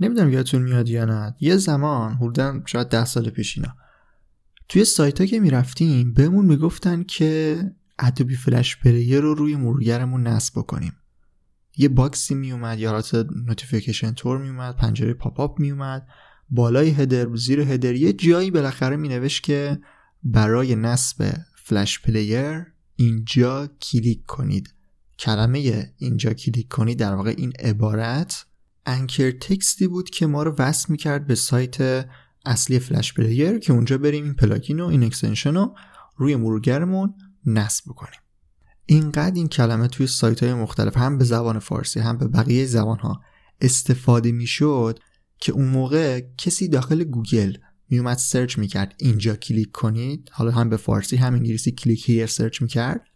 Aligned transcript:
نمی‌دونم 0.00 0.30
یادتون 0.30 0.62
میاد 0.62 0.88
یا 0.88 1.04
نه. 1.04 1.36
یه 1.40 1.56
زمان 1.56 2.14
حدودا 2.14 2.62
شاید 2.66 2.88
ده 2.88 3.04
سال 3.04 3.30
پیش 3.30 3.58
اینا. 3.58 3.76
توی 4.68 4.84
سایت 4.84 5.20
ها 5.20 5.26
که 5.26 5.40
می‌رفتیم 5.40 6.12
بهمون 6.12 6.46
می‌گفتن 6.46 7.02
که 7.02 7.58
Adobe 7.98 8.36
Flash 8.36 8.76
Player 8.76 9.20
رو 9.20 9.34
روی 9.34 9.56
مرورگرمون 9.56 10.26
نصب 10.26 10.58
بکنیم. 10.58 10.92
یه 11.76 11.88
box 11.88 12.22
ی 12.22 12.34
میومد 12.34 12.78
یا 12.78 12.90
حالت 12.90 13.14
notification 13.14 14.12
طور 14.12 14.38
میومد 14.38 14.76
پنجره 14.76 15.14
pop-up 15.14 15.60
میومد 15.60 16.06
بالای 16.50 16.90
header 16.90 17.36
زیر 17.36 17.60
header 17.60 17.94
یه 17.94 18.12
جایی 18.12 18.50
بالاخره 18.50 18.96
مینوشت 18.96 19.42
که 19.42 19.80
برای 20.22 20.74
نصب 20.74 21.34
Flash 21.64 22.00
Player 22.00 22.66
اینجا 22.96 23.66
کلیک 23.66 24.26
کنید. 24.26 24.74
کلمه 25.18 25.92
اینجا 25.98 26.32
کلیک 26.32 26.68
کنید 26.68 26.98
در 26.98 27.14
واقع 27.14 27.34
این 27.36 27.52
عبارت 27.58 28.46
anchor 28.90 29.30
text 29.30 29.75
ی 29.75 29.86
بود 29.86 30.10
که 30.10 30.26
ما 30.26 30.42
رو 30.42 30.54
وصل 30.58 30.86
می‌کرد 30.88 31.26
به 31.26 31.34
سایت 31.34 32.06
اصلی 32.46 32.78
Flash 32.78 33.14
Player 33.14 33.58
که 33.58 33.72
اونجا 33.72 33.98
بریم 33.98 34.24
این 34.24 34.34
plugin 34.34 34.80
و 34.80 34.86
این 34.86 35.02
extension 35.02 35.54
رو 35.54 35.74
روی 36.16 36.36
مرورگرمون 36.36 37.14
نصب 37.46 37.84
بکنیم. 37.88 38.20
اینقدر 38.86 39.34
این 39.34 39.48
کلمه 39.48 39.88
توی 39.88 40.06
سایت 40.06 40.42
های 40.42 40.54
مختلف 40.54 40.96
هم 40.96 41.18
به 41.18 41.24
زبان 41.24 41.58
فارسی 41.58 42.00
هم 42.00 42.18
به 42.18 42.28
بقیه 42.28 42.66
زبان 42.66 42.98
ها 42.98 43.20
استفاده 43.60 44.32
می‌شد 44.32 44.98
که 45.38 45.52
اون 45.52 45.68
موقع 45.68 46.20
کسی 46.38 46.68
داخل 46.68 47.04
گوگل 47.04 47.52
میومد 47.90 48.16
search 48.16 48.58
می‌کرد. 48.58 48.94
اینجا 48.98 49.36
کلیک 49.36 49.70
کنید. 49.72 50.30
حالا 50.32 50.50
هم 50.50 50.70
به 50.70 50.76
فارسی 50.76 51.16
هم 51.16 51.34
انگلیسی 51.34 51.72
click 51.72 52.10
here 52.10 52.26
search 52.26 52.62
می‌کرد. 52.62 53.06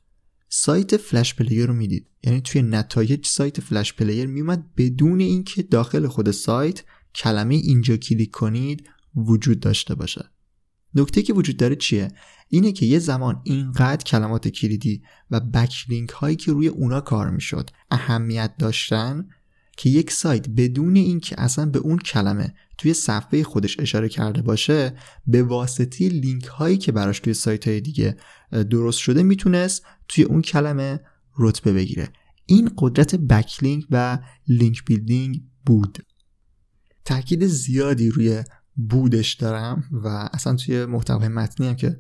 سایت 0.57 0.97
Flash 0.97 1.35
Player 1.35 1.67
رو 1.67 1.75
می‌دید. 1.75 2.07
یعنی 2.23 2.41
توی 2.41 2.63
نتایج 2.63 3.27
سایت 3.27 3.61
Flash 3.61 3.93
Player 3.93 4.27
میومد 4.27 4.75
بدون 4.77 5.21
اینکه 5.21 5.63
داخل 5.63 6.07
خود 6.07 6.31
سایت 6.31 6.83
کلمه 7.15 7.55
اینجا 7.55 7.97
کلیک 7.97 8.31
کنید 8.31 8.89
وجود 9.17 9.61
داشته 9.61 9.95
باشه. 9.95 10.25
نکته 10.95 11.23
که 11.23 11.33
وجود 11.33 11.57
داره 11.57 11.77
چیه؟ 11.77 12.09
اینه 12.49 12.73
که 12.73 12.87
یه 12.87 12.99
زمان 12.99 13.41
اینقدر 13.45 14.05
کلمات 14.05 14.49
کلیدی 14.49 15.03
و 15.31 15.41
backlink 15.41 16.11
هایی 16.11 16.37
که 16.37 16.53
روی 16.53 16.69
اونا 16.69 17.01
کار 17.01 17.31
می‌شد 17.31 17.71
اهمیت 17.91 18.55
داشتن 18.59 19.29
که 19.77 19.91
یک 19.91 20.11
سایت 20.11 20.49
بدون 20.49 20.97
اینکه 20.97 21.41
اصلا 21.41 21.67
به 21.67 21.79
اون 21.79 21.99
کلمه 21.99 22.55
توی 22.79 22.95
صفحه 22.95 23.43
خودش 23.43 23.81
اشاره 23.81 24.09
کرده 24.09 24.43
باشه 24.43 24.97
به 25.27 25.43
واسطه 25.43 26.09
لینک 26.09 26.45
هایی 26.45 26.77
که 26.77 26.93
براش 26.93 27.21
توی 27.21 27.35
سایت 27.35 27.69
های 27.69 27.81
دیگه 27.81 28.17
درست 28.71 28.99
شده 28.99 29.23
می‌تونست 29.23 29.87
توی 30.09 30.25
اون 30.25 30.43
کلمه 30.43 31.01
رتبه 31.39 31.73
بگیره. 31.73 32.09
این 32.47 32.71
قدرت 32.79 33.15
backlink 33.15 33.85
و 33.91 34.19
link 34.49 34.85
building 34.85 35.43
بود. 35.67 35.99
تاکید 37.05 37.47
زیادی 37.47 38.09
روی 38.11 38.43
بودش 38.77 39.35
دارم 39.35 39.85
و 39.93 40.09
اصلا 40.09 40.57
توی 40.57 40.85
محتوای 40.85 41.29
متنی 41.29 41.69
هم 41.69 41.77
که 41.77 41.99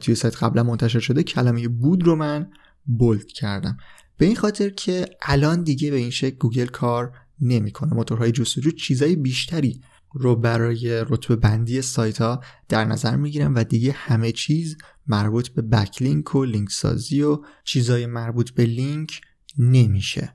توی 0.00 0.14
سایت 0.14 0.42
قبلا 0.42 0.62
منتشر 0.62 0.98
شده 0.98 1.22
کلمه 1.22 1.68
بود 1.68 2.02
رو 2.02 2.16
من 2.16 2.50
bold 2.84 3.26
کردم. 3.26 3.76
به 4.16 4.26
این 4.26 4.36
خاطر 4.36 4.70
که 4.70 5.06
الان 5.22 5.62
دیگه 5.62 5.90
به 5.90 5.96
این 5.96 6.10
شکل 6.10 6.36
گوگل 6.36 6.66
کار 6.66 7.12
نمی‌کنه. 7.40 7.94
موتورهای 7.94 8.32
جستجو 8.32 8.70
چیزای 8.70 9.16
بیشتری 9.16 9.80
رو 10.12 10.36
برای 10.36 11.04
رتبه 11.08 11.36
بندی 11.36 11.82
سایت 11.82 12.20
ها 12.20 12.40
در 12.68 12.84
نظر 12.84 13.16
می‌گیرن 13.16 13.54
و 13.54 13.64
دیگه 13.64 13.92
همه 13.92 14.32
چیز 14.32 14.76
مربوط 15.06 15.48
به 15.48 15.62
بکلینک 15.62 16.34
و 16.34 16.44
لینک 16.44 16.70
سازی 16.70 17.22
و 17.22 17.38
چیزای 17.64 18.06
مربوط 18.06 18.50
به 18.50 18.66
لینک 18.66 19.20
نمیشه. 19.58 20.34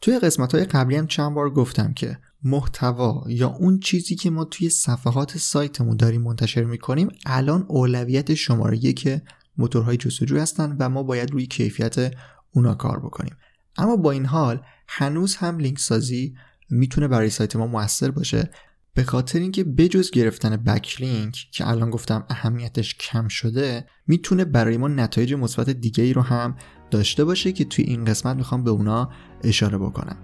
توی 0.00 0.18
قسمت 0.18 0.54
های 0.54 0.64
قبلی 0.64 0.96
هم 0.96 1.06
چند 1.06 1.34
بار 1.34 1.50
گفتم 1.50 1.92
که 1.92 2.18
محتوا 2.42 3.24
یا 3.28 3.48
اون 3.48 3.80
چیزی 3.80 4.14
که 4.14 4.30
ما 4.30 4.44
توی 4.44 4.68
صفحات 4.70 5.38
سایتمون 5.38 5.96
داریم 5.96 6.22
منتشر 6.22 6.64
می‌کنیم 6.64 7.08
الان 7.26 7.64
اولویت 7.68 8.34
شماره 8.34 8.92
که 8.92 9.22
موتورهای 9.56 9.96
جستجو 9.96 10.38
هستن 10.38 10.76
و 10.80 10.88
ما 10.88 11.02
باید 11.02 11.30
روی 11.30 11.46
کیفیت 11.46 12.14
اونا 12.52 12.74
کار 12.74 13.00
بکنیم. 13.00 13.36
اما 13.76 13.96
با 13.96 14.10
این 14.10 14.26
حال 14.26 14.62
هنوز 14.88 15.36
هم 15.36 15.58
لینک 15.58 15.78
سازی 15.78 16.34
می‌تونه 16.70 17.08
برای 17.08 17.30
سایت 17.30 17.56
ما 17.56 17.66
موثر 17.66 18.10
باشه. 18.10 18.50
به 18.94 19.04
خاطر 19.04 19.38
اینکه 19.38 19.64
بجز 19.64 20.10
گرفتن 20.10 20.56
بکلینک 20.56 21.46
که 21.52 21.68
الان 21.68 21.90
گفتم 21.90 22.26
اهمیتش 22.28 22.94
کم 22.94 23.28
شده 23.28 23.86
می‌تونه 24.06 24.44
برای 24.44 24.76
ما 24.76 24.88
نتایج 24.88 25.34
مثبت 25.34 25.70
دیگه 25.70 26.04
ای 26.04 26.12
رو 26.12 26.22
هم 26.22 26.56
داشته 26.90 27.24
باشه 27.24 27.52
که 27.52 27.64
توی 27.64 27.84
این 27.84 28.04
قسمت 28.04 28.36
می‌خوام 28.36 28.64
به 28.64 28.70
اونا 28.70 29.10
اشاره 29.44 29.78
بکنم. 29.78 30.16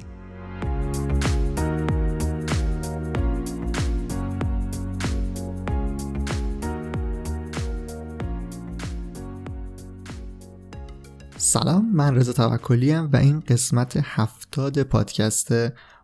سلام 11.43 11.91
من 11.93 12.15
رضا 12.15 12.33
توکلی 12.33 12.93
و 12.95 13.17
این 13.17 13.41
قسمت 13.41 14.01
هفتاد 14.03 14.83
پادکست 14.83 15.53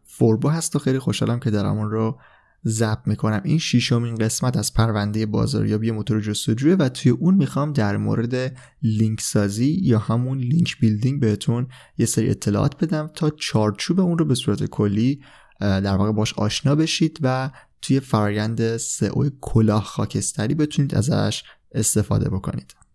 فوربو 0.04 0.48
هست 0.48 0.76
و 0.76 0.78
خیلی 0.78 0.98
خوشحالم 0.98 1.40
که 1.40 1.50
دارم 1.50 1.78
اون 1.78 1.90
رو 1.90 2.18
ضبط 2.66 2.98
می‌کنم. 3.06 3.40
این 3.44 3.58
شیشمین 3.58 4.14
قسمت 4.14 4.56
از 4.56 4.74
پرونده 4.74 5.26
بازاریابی 5.26 5.90
موتور 5.90 6.20
جستجوه 6.20 6.72
و 6.72 6.88
توی 6.88 7.12
اون 7.12 7.34
می‌خوام 7.34 7.72
در 7.72 7.96
مورد 7.96 8.56
لینک 8.82 9.20
سازی 9.20 9.80
یا 9.82 9.98
همون 9.98 10.38
link 10.38 10.80
building 10.80 11.20
بهتون 11.20 11.68
یه 11.98 12.06
سری 12.06 12.30
اطلاعات 12.30 12.84
بدم 12.84 13.10
تا 13.14 13.30
چارچوب 13.30 14.00
اون 14.00 14.18
رو 14.18 14.24
به 14.24 14.34
صورت 14.34 14.64
کلی 14.64 15.20
در 15.60 15.96
واقع 15.96 16.12
باش 16.12 16.34
آشنا 16.34 16.74
بشید 16.74 17.18
و 17.22 17.50
توی 17.82 18.00
فرایند 18.00 18.76
سئو 18.76 19.28
کلاه 19.40 19.84
خاکستری 19.84 20.54
بتونید 20.54 20.94
ازش 20.94 21.42
استفاده 21.72 22.30
بکنید. 22.30 22.85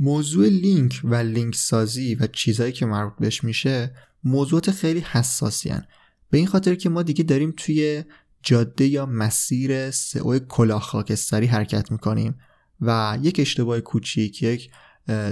موضوع 0.00 0.48
لینک 0.48 1.00
و 1.04 1.14
لینک 1.14 1.54
سازی 1.54 2.14
و 2.14 2.26
چیزهایی 2.26 2.72
که 2.72 2.86
مربوط 2.86 3.12
بهش 3.18 3.44
میشه 3.44 3.94
موضوعات 4.24 4.70
خیلی 4.70 5.00
حساسی 5.00 5.68
هن. 5.68 5.84
به 6.30 6.38
این 6.38 6.46
خاطر 6.46 6.74
که 6.74 6.88
ما 6.88 7.02
دیگه 7.02 7.24
داریم 7.24 7.54
توی 7.56 8.04
جاده 8.42 8.86
یا 8.86 9.06
مسیر 9.06 9.90
سئو 9.90 10.38
کلاه 10.38 10.82
خاکستری 10.82 11.46
حرکت 11.46 11.92
می‌کنیم 11.92 12.34
و 12.80 13.18
یک 13.22 13.40
اشتباه 13.40 13.80
کوچیک 13.80 14.42
یک 14.42 14.70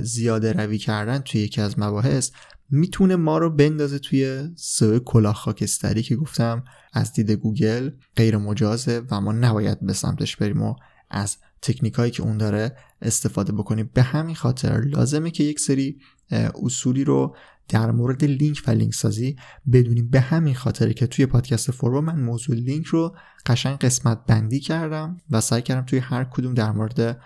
زیاده 0.03 0.53
روی 0.53 0.79
کردن 0.79 1.19
توی 1.19 1.41
یکی 1.41 1.61
از 1.61 1.79
مباحث 1.79 2.31
می‌تونه 2.71 3.17
ما 3.17 3.39
رو 3.39 3.51
بندازه 3.51 3.99
توی 3.99 4.49
سئو 4.57 4.99
کلاه 4.99 5.35
خاکستری 5.35 6.03
که 6.03 6.17
گفتم 6.17 6.65
از 6.93 7.13
دید 7.13 7.31
گوگل 7.31 7.91
غیر 8.17 8.37
مجازه 8.37 9.03
و 9.11 9.21
ما 9.21 9.33
نباید 9.33 9.87
به 9.87 9.93
سمتش 9.93 10.37
بریم 10.37 10.63
و 10.63 10.75
از 11.11 11.37
تکنیک 11.63 11.95
هایی 11.95 12.11
که 12.11 12.23
اون 12.23 12.39
داره 12.39 12.77
استفاده 13.03 13.53
بکنیم 13.53 13.91
به 13.95 14.03
همین 14.03 14.35
خاطر 14.35 14.81
لازمه 14.81 15.31
که 15.31 15.45
یک 15.45 15.61
سری 15.61 15.99
اصولی 16.65 17.05
رو 17.05 17.37
در 17.69 17.91
مورد 17.91 18.25
لینک 18.25 18.63
و 18.67 18.71
لینک 18.71 18.95
سازی 18.95 19.37
بدونیم 19.73 20.09
به 20.11 20.21
همین 20.21 20.55
خاطره 20.55 20.95
که 20.95 21.07
توی 21.07 21.27
پادکست 21.27 21.71
فوربو 21.71 22.01
من 22.01 22.21
موضوع 22.21 22.57
لینک 22.57 22.87
رو 22.87 23.17
قشنگ 23.47 23.79
قسمت 23.79 24.27
بندی 24.27 24.61
کردم 24.61 25.17
و 25.31 25.41
سعی 25.41 25.63
کردم 25.63 25.87
توی 25.87 25.99
هر 25.99 26.25
کدوم 26.25 26.55
در 26.55 26.73
مورد 26.73 27.21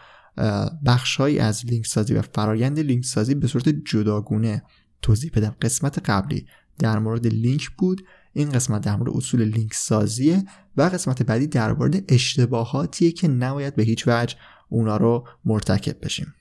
بخشهایی 0.86 1.38
از 1.38 1.66
لینک 1.66 1.86
سازی 1.86 2.14
و 2.14 2.22
فرایند 2.22 2.78
لینک 2.78 3.04
سازی 3.04 3.34
به 3.34 3.46
صورت 3.46 3.68
جداگونه 3.68 4.62
توضیح 5.02 5.30
بدم. 5.34 5.56
قسمت 5.62 6.10
قبلی 6.10 6.46
در 6.78 6.98
مورد 6.98 7.26
لینک 7.26 7.70
بود. 7.78 8.04
این 8.32 8.50
قسمت 8.50 8.82
در 8.82 8.96
مورد 8.96 9.16
اصول 9.16 9.42
لینک 9.42 9.74
سازیه 9.74 10.44
و 10.76 10.82
قسمت 10.82 11.22
بعدی 11.22 11.46
در 11.46 11.72
مورد 11.72 12.12
اشتباهاتیه 12.12 13.12
که 13.12 13.28
نباید 13.28 13.76
به 13.76 13.82
هیچ 13.82 14.04
وجه 14.08 14.36
اونا 14.68 14.96
رو 14.96 15.28
مرتکب 15.44 16.04
بشیم. 16.04 16.34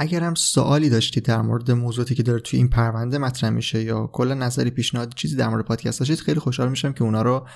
اگر 0.00 0.20
هم 0.20 0.34
سوالی 0.34 0.90
داشتید 0.90 1.24
در 1.24 1.42
مورد 1.42 1.70
موضوعاتی 1.70 2.14
که 2.14 2.22
داره 2.22 2.40
توی 2.40 2.58
این 2.58 2.68
پرونده 2.68 3.18
مطرح 3.18 3.50
میشه 3.50 3.82
یا 3.82 4.06
کلا 4.06 4.34
نظری 4.34 4.70
پیشنهاد 4.70 5.14
چیزی 5.14 5.36
در 5.36 5.48
مورد 5.48 5.64
پادکست 5.64 5.98
داشتید 5.98 6.18
خیلی 6.18 6.40
خوشحال 6.40 6.68
میشم 6.68 6.92
که 6.92 7.04
اونا 7.04 7.22
رو 7.22 7.46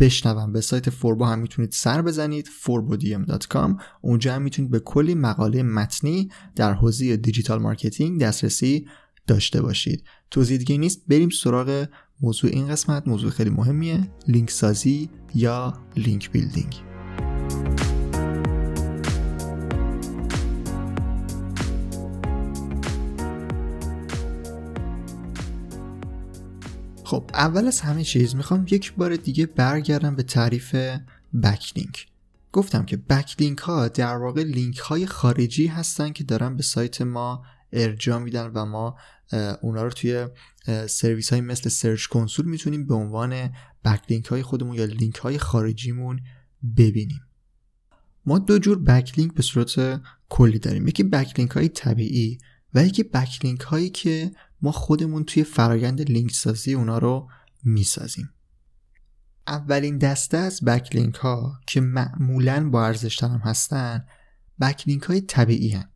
بشنوم. 0.00 0.52
به 0.52 0.60
سایت 0.60 0.90
فوربو 0.90 1.24
هم 1.24 1.38
می‌تونید 1.38 1.72
سر 1.72 2.02
بزنید 2.02 2.48
forbodm.com 2.64 3.82
اونجا 4.00 4.34
هم 4.34 4.42
می‌تونید 4.42 4.70
به 4.70 4.80
کلی 4.80 5.14
مقاله 5.14 5.62
متنی 5.62 6.28
در 6.56 6.72
حوزه 6.72 7.16
digital 7.16 7.58
marketing 7.58 8.20
دسترسی 8.20 8.86
داشته 9.26 9.62
باشید. 9.62 10.04
توضیح 10.30 10.58
دیگه 10.58 10.76
نیست 10.76 11.02
بریم 11.08 11.28
سراغ 11.28 11.86
موضوع 12.20 12.50
این 12.52 12.68
قسمت 12.68 13.08
موضوع 13.08 13.30
خیلی 13.30 13.50
مهمیه. 13.50 14.10
لینک 14.28 14.50
سازی 14.50 15.10
یا 15.34 15.78
link 15.96 16.30
building. 16.30 16.74
خب 27.04 27.30
اول 27.34 27.66
از 27.66 27.80
همه 27.80 28.04
چیز 28.04 28.36
می‌خوام 28.36 28.66
یک 28.70 28.94
بار 28.94 29.16
دیگه 29.16 29.46
برگردم 29.46 30.16
به 30.16 30.22
تعریف 30.22 30.74
backlink. 31.42 32.06
گفتم 32.52 32.84
که 32.84 32.96
backlink 32.96 33.58
ها 33.58 33.88
در 33.88 34.16
واقع 34.16 34.42
لینک 34.42 34.78
های 34.78 35.06
خارجی 35.06 35.66
هستن 35.66 36.12
که 36.12 36.24
دارن 36.24 36.56
به 36.56 36.62
سایت 36.62 37.02
ما 37.02 37.42
ارجاع 37.74 38.18
میدن 38.18 38.46
و 38.46 38.64
ما 38.64 38.96
اونا 39.62 39.82
رو 39.82 39.90
توی 39.90 40.26
سرویس 40.88 41.32
های 41.32 41.40
مثل 41.40 41.68
Search 41.68 42.06
Console 42.06 42.46
می‌تونیم 42.46 42.86
به 42.86 42.94
عنوان 42.94 43.50
backlink 43.84 44.24
های 44.24 44.42
خودمون 44.42 44.74
یا 44.74 44.84
لینک 44.84 45.16
های 45.16 45.38
خارجیمون 45.38 46.20
ببینیم. 46.76 47.20
ما 48.26 48.38
دو 48.38 48.58
جور 48.58 48.78
backlink 48.78 49.34
به 49.34 49.42
صورت 49.42 50.00
کلی 50.28 50.58
داریم. 50.58 50.88
یکی 50.88 51.02
backlink 51.02 51.50
های 51.50 51.68
طبیعی 51.68 52.38
و 52.74 52.84
یکی 52.84 53.02
بکلینک 53.02 53.60
هایی 53.60 53.90
که 53.90 54.32
ما 54.62 54.72
خودمون 54.72 55.24
توی 55.24 55.44
فرایند 55.44 56.10
لینک 56.10 56.30
سازی 56.30 56.74
اونا 56.74 56.98
رو 56.98 57.28
می‌سازیم. 57.64 58.30
اولین 59.46 59.98
دسته 59.98 60.36
از 60.36 60.64
بکلینک 60.64 61.14
ها 61.14 61.60
که 61.66 61.80
معمولا 61.80 62.70
با 62.70 62.86
ارزش 62.86 63.22
هستن 63.22 64.06
بکلینک 64.60 65.02
های 65.02 65.20
طبیعی 65.20 65.68
هن. 65.68 65.90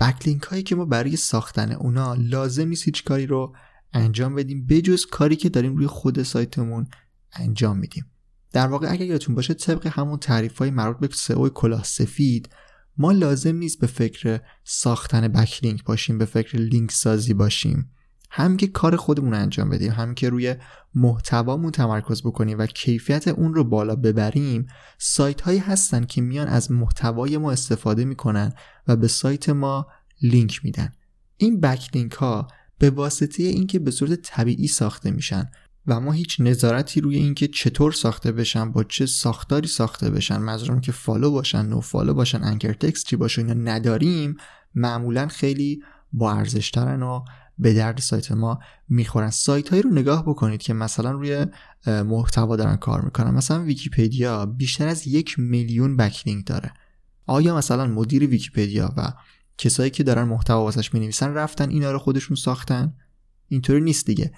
بکلینک 0.00 0.42
هایی 0.42 0.62
که 0.62 0.74
ما 0.74 0.84
برای 0.84 1.16
ساختن 1.16 1.72
اونا 1.72 2.14
لازم 2.14 2.68
نیست 2.68 2.84
هیچ 2.84 3.04
کاری 3.04 3.26
رو 3.26 3.56
انجام 3.92 4.34
بدیم 4.34 4.66
بجز 4.66 5.06
کاری 5.06 5.36
که 5.36 5.48
داریم 5.48 5.76
روی 5.76 5.86
خود 5.86 6.22
سایتمون 6.22 6.86
انجام 7.32 7.78
میدیم. 7.78 8.04
در 8.52 8.66
واقع 8.66 8.92
اگر 8.92 9.06
یادتون 9.06 9.34
باشه 9.34 9.54
طبق 9.54 9.86
همون 9.86 10.18
تعریف 10.18 10.58
های 10.58 10.70
مربوط 10.70 11.08
به 11.10 11.14
سئو 11.14 11.48
کلاه 11.48 11.84
سفید 11.84 12.48
ما 12.98 13.12
لازم 13.12 13.56
نیست 13.56 13.80
به 13.80 13.86
فکر 13.86 14.40
ساختن 14.64 15.28
backlink 15.28 15.84
باشیم 15.84 16.18
به 16.18 16.24
فکر 16.24 16.58
لینک 16.58 16.92
سازی 16.92 17.34
باشیم. 17.34 17.90
هم 18.30 18.56
که 18.56 18.66
کار 18.66 18.96
خودمون 18.96 19.34
انجام 19.34 19.70
بدیم 19.70 19.92
هم 19.92 20.14
که 20.14 20.28
روی 20.28 20.54
محتوامون 20.94 21.70
تمرکز 21.70 22.22
بکنیم 22.22 22.58
و 22.58 22.66
کیفیت 22.66 23.28
اون 23.28 23.54
رو 23.54 23.64
بالا 23.64 23.96
ببریم 23.96 24.66
سایت 24.98 25.40
هایی 25.40 25.58
هستن 25.58 26.04
که 26.04 26.20
میان 26.20 26.48
از 26.48 26.70
محتوای 26.70 27.38
ما 27.38 27.52
استفاده 27.52 28.04
می‌کنن 28.04 28.52
و 28.88 28.96
به 28.96 29.08
سایت 29.08 29.48
ما 29.48 29.86
لینک 30.22 30.64
میدن. 30.64 30.92
این 31.36 31.60
backlink 31.60 32.12
ها 32.12 32.48
به 32.78 32.90
واسطه 32.90 33.42
اینکه 33.42 33.78
به 33.78 33.90
صورت 33.90 34.22
طبیعی 34.22 34.66
ساخته 34.68 35.10
میشن 35.10 35.50
و 35.86 36.00
ما 36.00 36.12
هیچ 36.12 36.40
نظارتی 36.40 37.00
روی 37.00 37.16
اینکه 37.16 37.48
چطور 37.48 37.92
ساخته 37.92 38.32
بشن 38.32 38.72
با 38.72 38.84
چه 38.84 39.06
ساختاری 39.06 39.68
ساخته 39.68 40.10
بشن 40.10 40.36
منظورم 40.36 40.80
که 40.80 40.92
follow 40.92 41.30
باشن 41.30 41.66
nofollow 41.66 42.14
باشن 42.14 42.44
anchor 42.44 42.72
text 42.72 43.06
چی 43.06 43.16
باشه 43.16 43.42
اینا 43.42 43.54
نداریم 43.54 44.36
معمولا 44.74 45.26
خیلی 45.26 45.82
با 46.12 46.32
ارزشترن 46.32 47.02
و 47.02 47.24
به 47.58 47.74
درد 47.74 47.98
سایت 47.98 48.32
ما 48.32 48.58
می‌خورن. 48.88 49.30
سایت 49.30 49.68
هایی 49.68 49.82
رو 49.82 49.90
نگاه 49.90 50.22
بکنید 50.22 50.62
که 50.62 50.74
مثلا 50.74 51.10
روی 51.10 51.46
محتوا 51.86 52.56
دارن 52.56 52.76
کار 52.76 53.00
می‌کنن. 53.00 53.30
مثلا 53.30 53.62
ویکیپدیا 53.62 54.46
بیشتر 54.46 54.88
از 54.88 55.06
یک 55.06 55.38
میلیون 55.38 55.96
backlink 55.96 56.46
داره. 56.46 56.72
آیا 57.26 57.56
مثلا 57.56 57.86
مدیر 57.86 58.26
ویکیپدیا 58.26 58.94
و 58.96 59.12
کسایی 59.58 59.90
که 59.90 60.02
دارن 60.02 60.22
محتوا 60.22 60.62
واسش 60.62 60.94
می‌نویسن 60.94 61.34
رفتن 61.34 61.70
اینا 61.70 61.92
رو 61.92 61.98
خودشون 61.98 62.36
ساختن؟ 62.36 62.94
اینطوری 63.48 63.80
نیست 63.80 64.06
دیگه. 64.06 64.32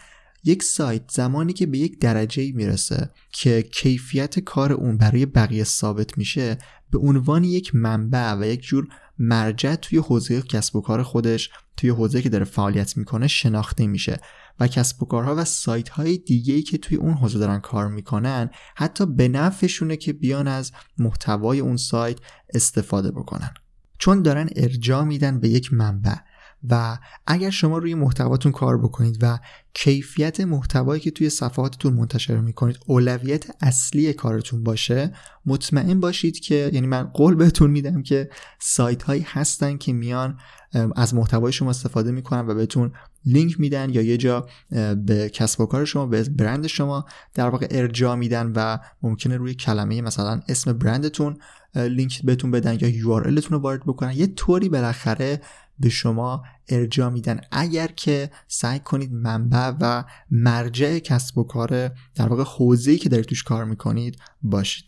یک 0.44 0.62
سایت 0.62 1.02
زمانی 1.11 1.52
که 1.52 1.67
به 1.67 1.79
یک 1.79 2.00
درجه 2.00 2.52
می‌رسه 2.52 3.11
که 3.32 3.62
کیفیت 3.62 4.38
کار 4.38 4.73
اون 4.73 4.99
برای 4.99 5.26
بقیه 5.26 5.64
ثابت 5.64 6.19
میشه 6.19 6.58
به 6.90 6.99
عنوان 6.99 7.44
یک 7.44 7.75
منبع 7.75 8.35
و 8.35 8.44
یک 8.44 8.62
جور 8.62 8.88
مرجع 9.19 9.75
توی 9.75 9.99
حوزه 9.99 10.43
کسب 10.43 10.76
و 10.76 10.81
کار 10.81 11.02
خودش 11.02 11.50
توی 11.76 11.90
حوزه 11.90 12.23
که 12.23 12.29
داره 12.29 12.44
فعالیت 12.44 12.96
می‌کنه 12.96 13.26
شناخته 13.26 13.87
میشه. 13.87 14.20
و 14.61 14.69
کسب 14.69 15.02
و 15.02 15.06
کارها 15.06 15.35
و 15.37 15.44
سایت 15.44 15.88
های 15.88 16.19
دیگه 16.19 16.55
ای 16.55 16.62
که 16.62 16.79
توی 16.79 16.96
اون 16.96 17.14
حوزه 17.14 17.38
دارن 17.38 17.61
کار 17.61 17.88
می‌کنن 17.88 18.50
حتی 18.76 19.06
به 19.06 19.29
نفعشونه 19.29 19.96
که 19.96 20.12
بیان 20.12 20.49
از 20.49 20.73
محتوای 20.99 21.61
اون 21.61 21.76
سایت 21.76 22.19
استفاده 22.55 23.11
بکنن. 23.11 23.55
چون 23.99 24.23
دارن 24.23 24.49
ارجاع 24.56 25.05
میدن 25.05 25.40
به 25.40 25.49
یک 25.49 25.73
منبع. 25.73 26.14
و 26.71 26.99
اگر 27.27 27.51
شما 27.51 27.79
روی 27.79 27.95
محتواتون 27.95 28.53
کار 28.53 28.79
بکنید 28.79 29.19
و 29.21 29.39
کیفیت 29.75 30.41
محتوایی 30.41 31.01
که 31.01 31.11
توی 31.11 31.31
صفحاتتون 31.31 31.93
منتشر 31.93 32.37
می‌کنید 32.37 32.79
اولویت 32.87 33.47
اصلی 33.61 34.13
کارتون 34.13 34.65
باشه 34.65 35.13
مطمئن 35.47 36.01
باشید 36.01 36.41
که 36.41 36.71
یعنی 36.73 36.87
من 36.87 37.03
قول 37.03 37.35
بهتون 37.35 37.71
میدم 37.71 38.03
که 38.03 38.31
سایت 38.59 39.03
هایی 39.03 39.27
هستن 39.29 39.77
که 39.77 39.93
میان 39.93 40.39
از 40.97 41.15
محتوای 41.15 41.53
شما 41.53 41.71
استفاده 41.71 42.11
می‌کنن 42.11 42.47
و 42.47 42.55
بهتون 42.55 42.93
لینک 43.25 43.61
میدن 43.61 43.91
یا 43.91 44.03
یه 44.03 44.17
جا 44.17 44.47
به 45.07 45.31
کسب 45.35 45.61
و 45.61 45.67
کار 45.67 45.85
شما 45.85 46.07
به 46.07 46.23
برند 46.23 46.67
شما 46.67 47.05
در 47.35 47.49
واقع 47.49 47.67
ارجاع 47.71 48.15
میدن 48.15 48.53
و 48.57 48.79
ممکنه 49.03 49.37
روی 49.37 49.55
کلمه 49.55 50.01
مثلا 50.01 50.41
اسم 50.49 50.73
برندتون 50.73 51.39
لینک 51.75 52.23
بهتون 52.25 52.51
بدن 52.51 52.79
یا 52.81 52.89
یو 52.89 53.19
رو 53.19 53.59
وارد 53.59 53.83
بکنن. 53.87 54.13
یه 54.13 54.27
طوری 54.27 54.69
بالاخره 54.69 55.41
به 55.81 55.89
شما 55.89 56.43
ارجاع 56.69 57.11
میدن. 57.11 57.41
اگر 57.51 57.87
که 57.87 58.31
سعی 58.49 58.79
کنید 58.79 59.13
منبع 59.13 59.73
و 59.81 60.05
مرجع 60.31 60.99
کسب 60.99 61.39
و 61.39 61.45
کار 61.45 61.89
در 62.15 62.29
واقع 62.29 62.45
حوزه‌ای 62.45 62.99
که 62.99 63.09
دارید 63.09 63.27
توش 63.27 63.43
کار 63.43 63.65
می‌کنید 63.65 64.19
باشید. 64.43 64.85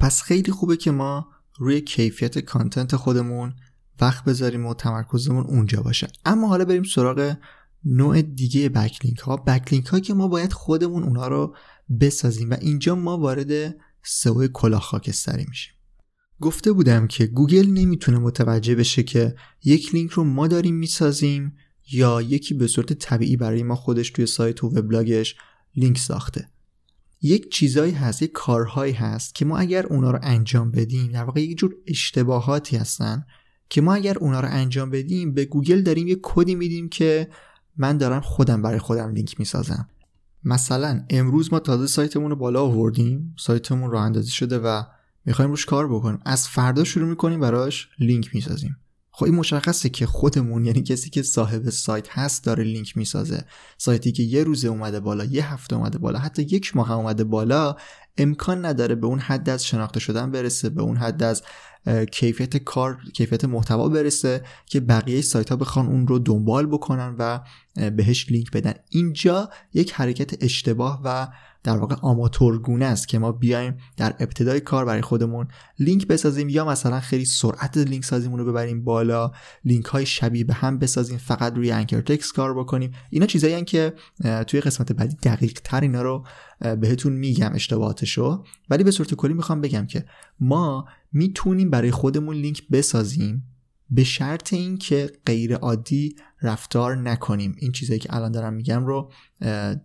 پس 0.00 0.22
خیلی 0.22 0.52
خوبه 0.52 0.76
که 0.76 0.90
ما 0.90 1.28
روی 1.58 1.80
کیفیت 1.80 2.38
content 2.38 2.96
خودمون 2.96 3.54
وقت 4.00 4.24
بذاریم 4.24 4.66
و 4.66 4.74
تمرکزمون 4.74 5.46
اونجا 5.46 5.82
باشه. 5.82 6.08
اما 6.24 6.48
حالا 6.48 6.64
بریم 6.64 6.82
سراغ 6.82 7.36
نوع 7.84 8.22
دیگه 8.22 8.68
backlink 8.68 9.18
ها 9.18 9.36
backlink 9.36 9.86
ها 9.86 10.00
که 10.00 10.14
ما 10.14 10.28
باید 10.28 10.52
خودمون 10.52 11.02
اونا 11.02 11.28
رو 11.28 11.56
بسازیم 12.00 12.50
و 12.50 12.56
اینجا 12.60 12.94
ما 12.94 13.18
وارد 13.18 13.74
سئو 14.02 14.46
کلاه 14.46 14.80
خاکستری 14.80 15.46
میشیم. 15.48 15.74
گفته 16.40 16.72
بودم 16.72 17.06
که 17.06 17.26
گوگل 17.26 17.66
نمی‌تونه 17.66 18.18
متوجه 18.18 18.74
بشه 18.74 19.02
که 19.02 19.34
یک 19.64 19.94
لینک 19.94 20.10
رو 20.10 20.24
ما 20.24 20.48
داریم 20.48 20.74
می‌سازیم 20.74 21.56
یا 21.92 22.22
یکی 22.22 22.54
به 22.54 22.66
صورت 22.66 22.92
طبیعی 22.92 23.36
برای 23.36 23.62
ما 23.62 23.74
خودش 23.74 24.10
توی 24.10 24.26
سایت 24.26 24.64
و 24.64 24.68
وبلاگش 24.68 25.36
لینک 25.76 25.98
ساخته. 25.98 26.48
یک 27.22 27.50
چیزایی 27.50 27.92
هست 27.92 28.22
یک 28.22 28.32
کارهایی 28.32 28.92
هست 28.92 29.34
که 29.34 29.44
ما 29.44 29.58
اگر 29.58 29.86
اونا 29.86 30.10
رو 30.10 30.18
انجام 30.22 30.70
بدیم 30.70 31.12
در 31.12 31.24
واقع 31.24 31.40
یک 31.40 31.58
جور 31.58 31.74
اشتباهاتی 31.86 32.76
هستن 32.76 33.26
که 33.68 33.80
ما 33.80 33.94
اگر 33.94 34.18
اونا 34.18 34.40
رو 34.40 34.48
انجام 34.50 34.90
بدیم 34.90 35.34
به 35.34 35.44
گوگل 35.44 35.82
داریم 35.82 36.08
یک 36.08 36.18
کدی 36.22 36.54
میدیم 36.54 36.88
که 36.88 37.28
من 37.76 37.98
دارم 37.98 38.20
خودم 38.20 38.62
برای 38.62 38.78
خودم 38.78 39.12
لینک 39.12 39.38
می‌سازم. 39.38 39.88
مثلا 40.44 41.04
امروز 41.10 41.52
ما 41.52 41.60
تازه 41.60 41.86
سایتمون 41.86 42.30
رو 42.30 42.36
بالا 42.36 42.62
آوردیم 42.62 43.34
سایتمون 43.38 43.90
راه 43.90 44.02
اندازی 44.02 44.30
شده 44.30 44.58
و 44.58 44.82
می‌خوایم 45.24 45.50
روش 45.50 45.66
کار 45.66 45.88
بکنیم. 45.88 46.20
از 46.24 46.48
فردا 46.48 46.84
شروع 46.84 47.08
می‌کنیم 47.08 47.40
براش 47.40 47.88
لینک 47.98 48.34
می‌سازیم. 48.34 48.76
خب 49.12 49.24
این 49.24 49.34
مشخصه 49.34 49.88
که 49.88 50.06
خودمون 50.06 50.64
یعنی 50.64 50.82
کسی 50.82 51.10
که 51.10 51.22
صاحب 51.22 51.70
سایت 51.70 52.06
هست 52.10 52.44
داره 52.44 52.64
لینک 52.64 52.96
می‌سازه. 52.96 53.44
سایتی 53.78 54.12
که 54.12 54.22
یه 54.22 54.44
روزه 54.44 54.68
اومده 54.68 55.00
بالا 55.00 55.24
یه 55.24 55.52
هفته 55.52 55.76
اومده 55.76 55.98
بالا 55.98 56.18
حتی 56.18 56.42
یک 56.42 56.76
ماه 56.76 56.92
اومده 56.92 57.24
بالا 57.24 57.76
امکان 58.18 58.66
نداره 58.66 58.94
به 58.94 59.06
اون 59.06 59.18
حد 59.18 59.50
از 59.50 59.66
شناخته 59.66 60.00
شدن 60.00 60.30
برسه 60.30 60.68
به 60.68 60.82
اون 60.82 60.96
حد 60.96 61.22
از 61.22 61.42
کیفیت 62.12 62.56
کار 62.56 62.98
کیفیت 63.14 63.44
محتوا 63.44 63.88
برسه 63.88 64.42
که 64.66 64.80
بقیه 64.80 65.20
سایت 65.20 65.50
ها 65.50 65.56
بخوان 65.56 65.86
اون 65.86 66.06
رو 66.06 66.18
دنبال 66.18 66.66
بکنن 66.66 67.16
و 67.18 67.40
بهش 67.90 68.30
لینک 68.30 68.50
بدن. 68.50 68.74
اینجا 68.90 69.50
یک 69.74 69.92
حرکت 69.92 70.44
اشتباه 70.44 71.00
و 71.04 71.28
در 71.62 71.76
واقع 71.76 71.96
آماتورگونه 72.02 72.84
است 72.84 73.08
که 73.08 73.18
ما 73.18 73.32
بیایم 73.32 73.76
در 73.96 74.14
ابتدای 74.20 74.60
کار 74.60 74.84
برای 74.84 75.00
خودمون 75.02 75.48
لینک 75.78 76.06
بسازیم 76.06 76.48
یا 76.48 76.64
مثلا 76.64 77.00
خیلی 77.00 77.24
سرعت 77.24 77.76
لینک 77.76 78.04
سازیمون 78.04 78.38
رو 78.38 78.44
ببریم 78.44 78.84
بالا 78.84 79.32
لینک 79.64 79.84
های 79.84 80.06
شبیه 80.06 80.44
به 80.44 80.54
هم 80.54 80.78
بسازیم 80.78 81.18
فقط 81.18 81.54
روی 81.54 81.70
anchor 81.70 82.00
text 82.00 82.32
کار 82.32 82.54
بکنیم. 82.58 82.92
اینا 83.10 83.26
چیزایی 83.26 83.64
که 83.64 83.94
توی 84.46 84.60
قسمت 84.60 84.92
بعدی 84.92 85.16
دقیق 85.22 85.60
تر 85.64 85.80
اینا 85.80 86.02
رو 86.02 86.24
بهتون 86.60 87.12
میگم 87.12 87.50
اشتباهاتشو. 87.54 88.44
ولی 88.70 88.84
به 88.84 88.90
صورت 88.90 89.14
کلی 89.14 89.34
می‌خوام 89.34 89.60
بگم 89.60 89.86
که 89.86 90.04
ما 90.40 90.84
می‌تونیم 91.12 91.70
برای 91.70 91.90
خودمون 91.90 92.36
لینک 92.36 92.68
بسازیم 92.68 93.49
به 93.90 94.04
شرط 94.04 94.52
اینکه 94.52 95.10
غیر 95.26 95.54
عادی 95.54 96.16
رفتار 96.42 96.96
نکنیم. 96.96 97.54
این 97.58 97.72
چیزایی 97.72 98.00
که 98.00 98.16
الان 98.16 98.32
دارم 98.32 98.54
میگم 98.54 98.86
رو 98.86 99.12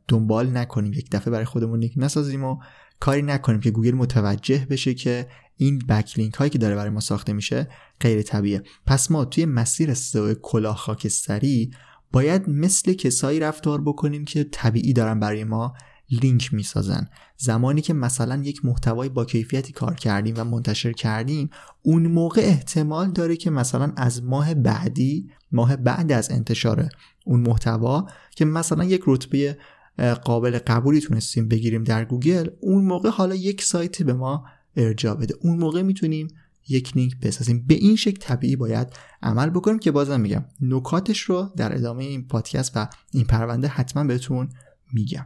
دنبال 0.07 0.57
نکنیم. 0.57 0.93
یک 0.93 1.11
دفعه 1.11 1.31
برای 1.31 1.45
خودمون 1.45 1.79
لینک 1.79 1.93
نسازیم 1.97 2.43
و 2.43 2.57
کاری 2.99 3.21
نکنیم 3.21 3.59
که 3.59 3.71
گوگل 3.71 3.91
متوجه 3.91 4.67
بشه 4.69 4.93
که 4.93 5.27
این 5.57 5.79
بکلینک 5.79 6.33
هایی 6.33 6.49
که 6.49 6.57
داره 6.57 6.75
برای 6.75 6.89
ما 6.89 6.99
ساخته 6.99 7.33
میشه 7.33 7.67
غیر 7.99 8.21
طبیعه 8.21 8.63
پس 8.85 9.11
ما 9.11 9.25
توی 9.25 9.45
مسیر 9.45 9.93
سئو 9.93 10.33
کلاه 10.33 10.77
خاکستری 10.77 11.71
باید 12.11 12.49
مثل 12.49 12.93
کسایی 12.93 13.39
رفتار 13.39 13.81
بکنیم 13.81 14.25
که 14.25 14.43
طبیعی 14.43 14.93
دارن 14.93 15.19
برای 15.19 15.43
ما 15.43 15.73
لینک 16.21 16.53
می‌سازن. 16.53 17.07
زمانی 17.37 17.81
که 17.81 17.93
مثلا 17.93 18.41
یک 18.43 18.65
محتوای 18.65 19.09
با 19.09 19.25
کیفیتی 19.25 19.73
کار 19.73 19.95
کردیم 19.95 20.33
و 20.37 20.43
منتشر 20.43 20.91
کردیم 20.91 21.49
اون 21.81 22.07
موقع 22.07 22.41
احتمال 22.41 23.11
داره 23.11 23.35
که 23.35 23.49
مثلا 23.49 23.93
از 23.97 24.23
ماه 24.23 24.53
بعدی 24.53 25.29
ماه 25.51 25.75
بعد 25.75 26.11
از 26.11 26.31
انتشار 26.31 26.89
اون 27.25 27.39
محتوا 27.39 28.07
که 28.35 28.45
مثلا 28.45 28.83
یک 28.83 29.03
رتبه 29.07 29.57
قابل 30.23 30.59
قبولی 30.67 31.01
تونستیم 31.01 31.47
بگیریم 31.47 31.83
در 31.83 32.05
گوگل 32.05 32.49
اون 32.61 32.85
موقع 32.85 33.09
حالا 33.09 33.35
یک 33.35 33.63
سایت 33.63 34.03
به 34.03 34.13
ما 34.13 34.45
ارجاع 34.75 35.15
بده. 35.15 35.35
اون 35.41 35.57
موقع 35.57 35.81
می‌تونیم 35.81 36.27
یک 36.69 36.97
لینک 36.97 37.19
بسازیم. 37.19 37.65
به 37.67 37.73
این 37.73 37.95
شکل 37.95 38.17
طبیعی 38.19 38.55
باید 38.55 38.87
عمل 39.21 39.49
بکنیم 39.49 39.79
که 39.79 39.91
بازم 39.91 40.21
میگم 40.21 40.45
نکاتش 40.61 41.19
رو 41.19 41.53
در 41.57 41.75
ادامه 41.75 42.03
این 42.03 42.27
پادکست 42.27 42.71
و 42.75 42.89
این 43.11 43.25
پرونده 43.25 43.67
حتما 43.67 44.03
بهتون 44.03 44.49
میگم. 44.93 45.25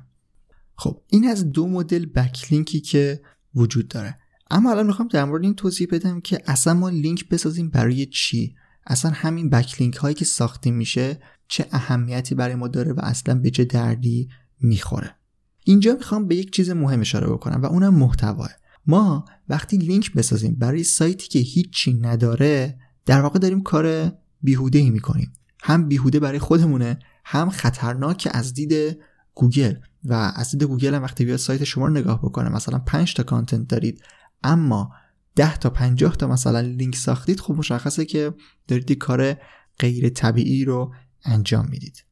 خب 0.79 1.01
این 1.07 1.27
از 1.27 1.51
دو 1.51 1.67
مدل 1.67 2.05
backlink 2.05 2.71
ی 2.71 2.79
که 2.79 3.21
وجود 3.55 3.87
داره. 3.87 4.17
اما 4.51 4.71
الان 4.71 4.87
می‌خوام 4.87 5.07
در 5.07 5.25
مورد 5.25 5.43
این 5.43 5.55
توضیح 5.55 5.87
بدم 5.91 6.21
که 6.21 6.41
اصلا 6.45 6.73
ما 6.73 6.89
لینک 6.89 7.29
بسازیم 7.29 7.69
برای 7.69 8.05
چی؟ 8.05 8.55
اصلا 8.87 9.11
همین 9.11 9.49
backlink 9.49 9.95
هایی 9.95 10.15
که 10.15 10.25
ساخته 10.25 10.71
میشه 10.71 11.19
چه 11.47 11.67
اهمیتی 11.71 12.35
برای 12.35 12.55
ما 12.55 12.67
داره 12.67 12.93
و 12.93 12.99
اصلا 13.03 13.35
به 13.35 13.49
چه 13.49 13.65
دردی 13.65 14.29
می‌خوره؟ 14.59 15.15
اینجا 15.63 15.93
می‌خوام 15.93 16.27
به 16.27 16.35
یک 16.35 16.51
چیز 16.51 16.69
مهم 16.69 16.99
اشاره 16.99 17.27
بکنم 17.27 17.61
و 17.61 17.65
اونم 17.65 17.95
محتواه. 17.95 18.49
ما 18.85 19.25
وقتی 19.49 19.77
لینک 19.77 20.13
بسازیم 20.13 20.55
برای 20.55 20.83
سایتی 20.83 21.27
که 21.27 21.39
هیچی 21.39 21.93
نداره 21.93 22.79
در 23.05 23.21
واقع 23.21 23.39
داریم 23.39 23.61
کار 23.61 24.13
بیهوده 24.41 24.79
ای 24.79 24.89
می‌کنیم. 24.89 25.33
هم 25.63 25.87
بیهوده 25.87 26.19
برای 26.19 26.39
خودمونه 26.39 26.99
هم 27.25 27.49
خطرناک 27.49 28.27
از 28.31 28.53
دید 28.53 28.99
گوگل. 29.35 29.73
و 30.03 30.13
از 30.13 30.51
دید 30.51 30.63
گوگل 30.63 30.93
هم 30.93 31.03
وقتی 31.03 31.25
بیاد 31.25 31.37
سایت 31.37 31.63
شما 31.63 31.87
رو 31.87 31.93
نگاه 31.93 32.21
بکنه 32.21 32.49
مثلا 32.49 32.79
5 32.79 33.13
تا 33.13 33.23
content 33.23 33.67
دارید 33.67 34.01
اما 34.43 34.91
10 35.35 35.57
تا 35.57 35.69
50 35.69 36.15
تا 36.15 36.27
مثلا 36.27 36.59
لینک 36.59 36.95
ساختید 36.95 37.39
خب 37.39 37.53
مشخصه 37.53 38.05
که 38.05 38.33
دارید 38.67 38.91
کار 38.91 39.37
غیر 39.79 40.09
طبیعی 40.09 40.65
رو 40.65 40.93
انجام 41.25 41.67
می‌دید. 41.69 42.03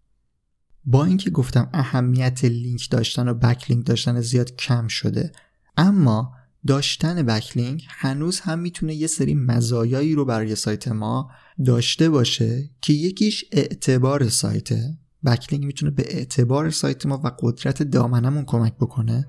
با 0.85 1.05
اینکه 1.05 1.29
گفتم 1.29 1.69
اهمیت 1.73 2.45
لینک 2.45 2.89
داشتن 2.89 3.27
و 3.27 3.33
بکلینک 3.33 3.85
داشتن 3.85 4.21
زیاد 4.21 4.55
کم 4.55 4.87
شده 4.87 5.31
اما 5.77 6.33
داشتن 6.67 7.23
بکلینک 7.23 7.85
هنوز 7.89 8.39
هم 8.39 8.59
می‌تونه 8.59 8.95
یه 8.95 9.07
سری 9.07 9.35
مزایایی 9.35 10.15
رو 10.15 10.25
برای 10.25 10.55
سایت 10.55 10.87
ما 10.87 11.31
داشته 11.65 12.09
باشه 12.09 12.69
که 12.81 12.93
یکیش 12.93 13.45
اعتبار 13.51 14.29
سایته. 14.29 14.97
بکلینک 15.25 15.65
می‌تونه 15.65 15.91
به 15.91 16.03
اعتبار 16.07 16.69
سایت 16.69 17.05
ما 17.05 17.21
و 17.23 17.31
قدرت 17.39 17.83
دامنمون 17.83 18.45
کمک 18.45 18.75
بکنه. 18.75 19.27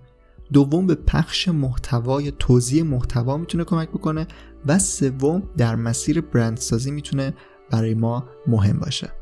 دوم 0.52 0.87
به 0.87 0.95
پخش 0.95 1.49
محتوا 1.49 2.21
توضیح 2.30 2.83
محتوا 2.83 3.37
می‌تونه 3.37 3.64
کمک 3.64 3.88
بکنه 3.88 4.26
و 4.66 4.78
سوم 4.78 5.42
در 5.57 5.76
مسیر 5.76 6.21
برندسازی 6.21 6.90
می‌تونه 6.90 7.35
برای 7.71 7.95
ما 7.95 8.28
مهم 8.47 8.78
باشه. 8.78 9.12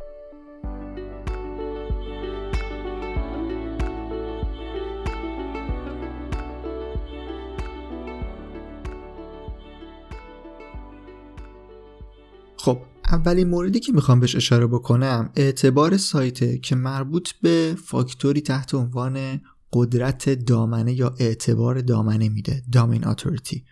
خب 12.56 12.78
اولین 13.10 13.48
موردی 13.48 13.80
که 13.80 13.92
می‌خوام 13.92 14.20
بهش 14.20 14.36
اشاره 14.36 14.66
بکنم 14.66 15.30
اعتبار 15.36 15.96
سایته 15.96 16.58
که 16.58 16.76
مربوط 16.76 17.30
به 17.42 17.76
فاکتوری 17.84 18.40
تحت 18.40 18.74
عنوان 18.74 19.40
قدرت 19.72 20.30
دامنه 20.30 20.92
یا 20.92 21.14
اعتبار 21.18 21.80
دامنه 21.80 22.28
میده 22.28 22.62
domain 22.72 23.06
authority 23.06 23.64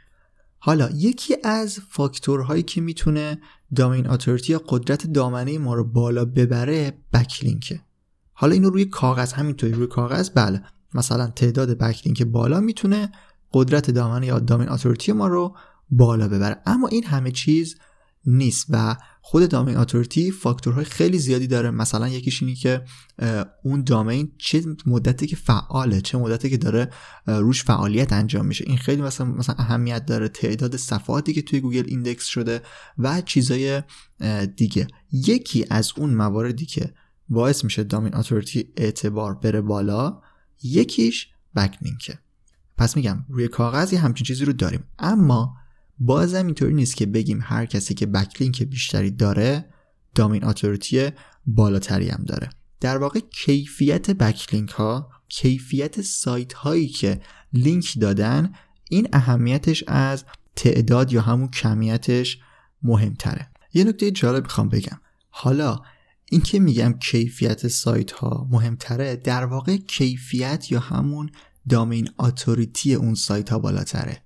حالا 0.59 0.91
یکی 0.95 1.37
از 1.45 1.79
فاکتورهایی 1.89 2.63
که 2.63 2.81
می‌تونه 2.81 3.39
domain 3.75 4.11
authority 4.11 4.53
یا 4.53 4.63
قدرت 4.69 5.07
دامنه 5.07 5.59
ما 5.59 5.75
رو 5.75 5.85
بالا 5.85 6.25
ببره 6.25 6.99
backlink 7.13 7.67
ه. 7.67 7.81
حالا 8.33 8.53
اینو 8.53 8.71
روی 8.71 8.85
کاغذ 8.85 9.33
همینطوری 9.33 9.73
روی 9.73 9.87
کاغذ 9.87 10.31
بله. 10.31 10.63
مثلا 10.95 11.27
تعداد 11.27 11.79
backlink 11.79 12.23
بالا 12.23 12.61
می‌تونه 12.61 13.13
قدرت 13.53 13.91
دامنه 13.91 14.27
یا 14.27 14.39
domain 14.39 14.69
authority 14.69 15.13
ما 15.13 15.27
رو 15.27 15.57
بالا 15.91 16.29
ببره. 16.29 16.63
اما 16.67 16.89
این 16.89 17.05
همه 17.05 17.31
چیز 17.31 17.77
نیست 18.27 18.67
و 18.71 18.97
خود 19.27 19.49
domain 19.49 19.77
authority 19.77 20.31
فاکتورهای 20.31 20.85
خیلی 20.85 21.19
زیادی 21.19 21.47
داره. 21.47 21.71
مثلا 21.71 22.09
یکیش 22.09 22.43
اینی 22.43 22.55
که 22.55 22.85
اون 23.63 23.85
domain 23.85 24.33
چه 24.39 24.65
مدتی 24.87 25.27
که 25.27 25.37
فعاله 25.37 26.01
چه 26.01 26.19
مدتی 26.19 26.51
که 26.51 26.57
داره 26.57 26.91
روش 27.27 27.65
فعالیت 27.65 28.13
انجام 28.13 28.47
میشه. 28.47 28.65
این 28.67 28.77
خیلی 28.77 29.03
مثلا 29.03 29.27
مثلا 29.27 29.55
اهمیت 29.59 30.07
داره. 30.07 30.29
تعداد 30.29 30.77
صفحاتی 30.77 31.33
که 31.33 31.43
توی 31.43 31.61
گوگل 31.61 31.85
index 31.87 32.25
شده 32.25 32.63
و 32.99 33.21
چیزای 33.21 33.83
دیگه. 34.57 34.87
یکی 35.13 35.67
از 35.71 35.93
اون 35.97 36.15
مواردی 36.15 36.67
که 36.67 36.95
باعث 37.29 37.65
میشه 37.65 37.85
domain 37.85 38.15
authority 38.15 38.73
اعتبار 38.77 39.35
بره 39.35 39.61
بالا 39.61 40.21
یکیش 40.63 41.29
backlink 41.57 42.12
ه 42.12 42.19
پس 42.77 42.97
میگم 42.97 43.25
روی 43.29 43.49
کاغذ 43.49 43.93
یه 43.93 44.01
همچین 44.01 44.25
چیزی 44.25 44.45
رو 44.45 44.53
داریم. 44.53 44.85
اما 44.99 45.57
بازم 45.99 46.47
اینطوری 46.47 46.75
نیست 46.75 46.97
که 46.97 47.07
بگیم 47.07 47.41
هر 47.43 47.67
کسی 47.67 47.95
که 47.95 48.07
backlink 48.07 48.63
بیشتری 48.63 49.11
داره 49.11 49.65
domain 50.15 50.45
authority 50.45 51.11
بالاتری 51.47 52.09
هم 52.09 52.25
داره. 52.27 52.51
در 52.81 52.99
واقع 52.99 53.21
کیفیت 53.21 54.11
backlink 54.11 54.71
ها 54.71 55.11
کیفیت 55.29 56.01
سایت 56.01 56.53
هایی 56.53 56.89
که 56.89 57.21
لینک 57.53 57.99
دادن 58.01 58.53
این 58.91 59.09
اهمیتش 59.13 59.85
از 59.87 60.25
تعداد 60.57 61.13
یا 61.13 61.21
همون 61.21 61.49
کمیتش 61.49 62.39
مهمتره. 62.83 63.49
یه 63.75 63.85
نکته 63.85 64.11
جالب 64.11 64.43
می‌خوام 64.43 64.69
بگم. 64.69 65.01
حالا 65.31 65.81
این 66.31 66.41
که 66.41 66.59
میگم 66.59 66.93
کیفیت 66.93 67.69
سایت 67.69 68.13
ها 68.13 68.49
مهمتره 68.51 69.17
در 69.17 69.45
واقع 69.45 69.77
کیفیت 69.77 70.73
یا 70.73 70.81
همون 70.81 71.31
domain 71.69 72.11
authority 72.19 72.95
اون 72.95 73.15
سایت 73.15 73.51
ها 73.51 73.59
بالاتره. 73.59 74.24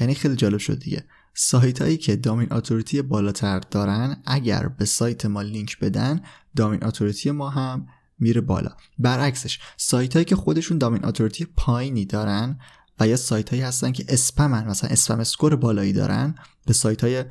یعنی 0.00 0.14
خیلی 0.14 0.36
جالب 0.36 0.58
شد 0.58 0.78
دیگه. 0.78 1.04
سایت 1.34 1.82
هایی 1.82 1.96
که 1.96 2.16
domain 2.16 2.52
authority 2.52 3.02
بالاتر 3.02 3.58
دارن 3.58 4.22
اگر 4.26 4.68
به 4.68 4.84
سایت 4.84 5.26
ما 5.26 5.42
لینک 5.42 5.78
بدن 5.78 6.20
domain 6.56 6.84
authority 6.84 7.30
ما 7.30 7.50
هم 7.50 7.86
میره 8.18 8.40
بالا. 8.40 8.70
برعکسش 8.98 9.58
سایت 9.76 10.14
هایی 10.14 10.24
که 10.24 10.36
خودشون 10.36 10.78
domain 10.78 11.04
authority 11.04 11.46
پایینی 11.56 12.04
دارن 12.04 12.58
و 13.00 13.08
یا 13.08 13.16
سایت 13.16 13.50
هایی 13.50 13.62
هستن 13.62 13.92
که 13.92 14.04
اسپمن 14.08 14.66
مثلا 14.68 14.90
spam 14.90 15.20
score 15.20 15.56
بالایی 15.56 15.92
دارن 15.92 16.34
به 16.66 16.72
سایت 16.72 17.04
های 17.04 17.24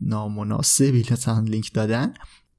نامناسبی 0.00 1.06
مثلا 1.10 1.40
لینک 1.40 1.72
دادن 1.74 2.14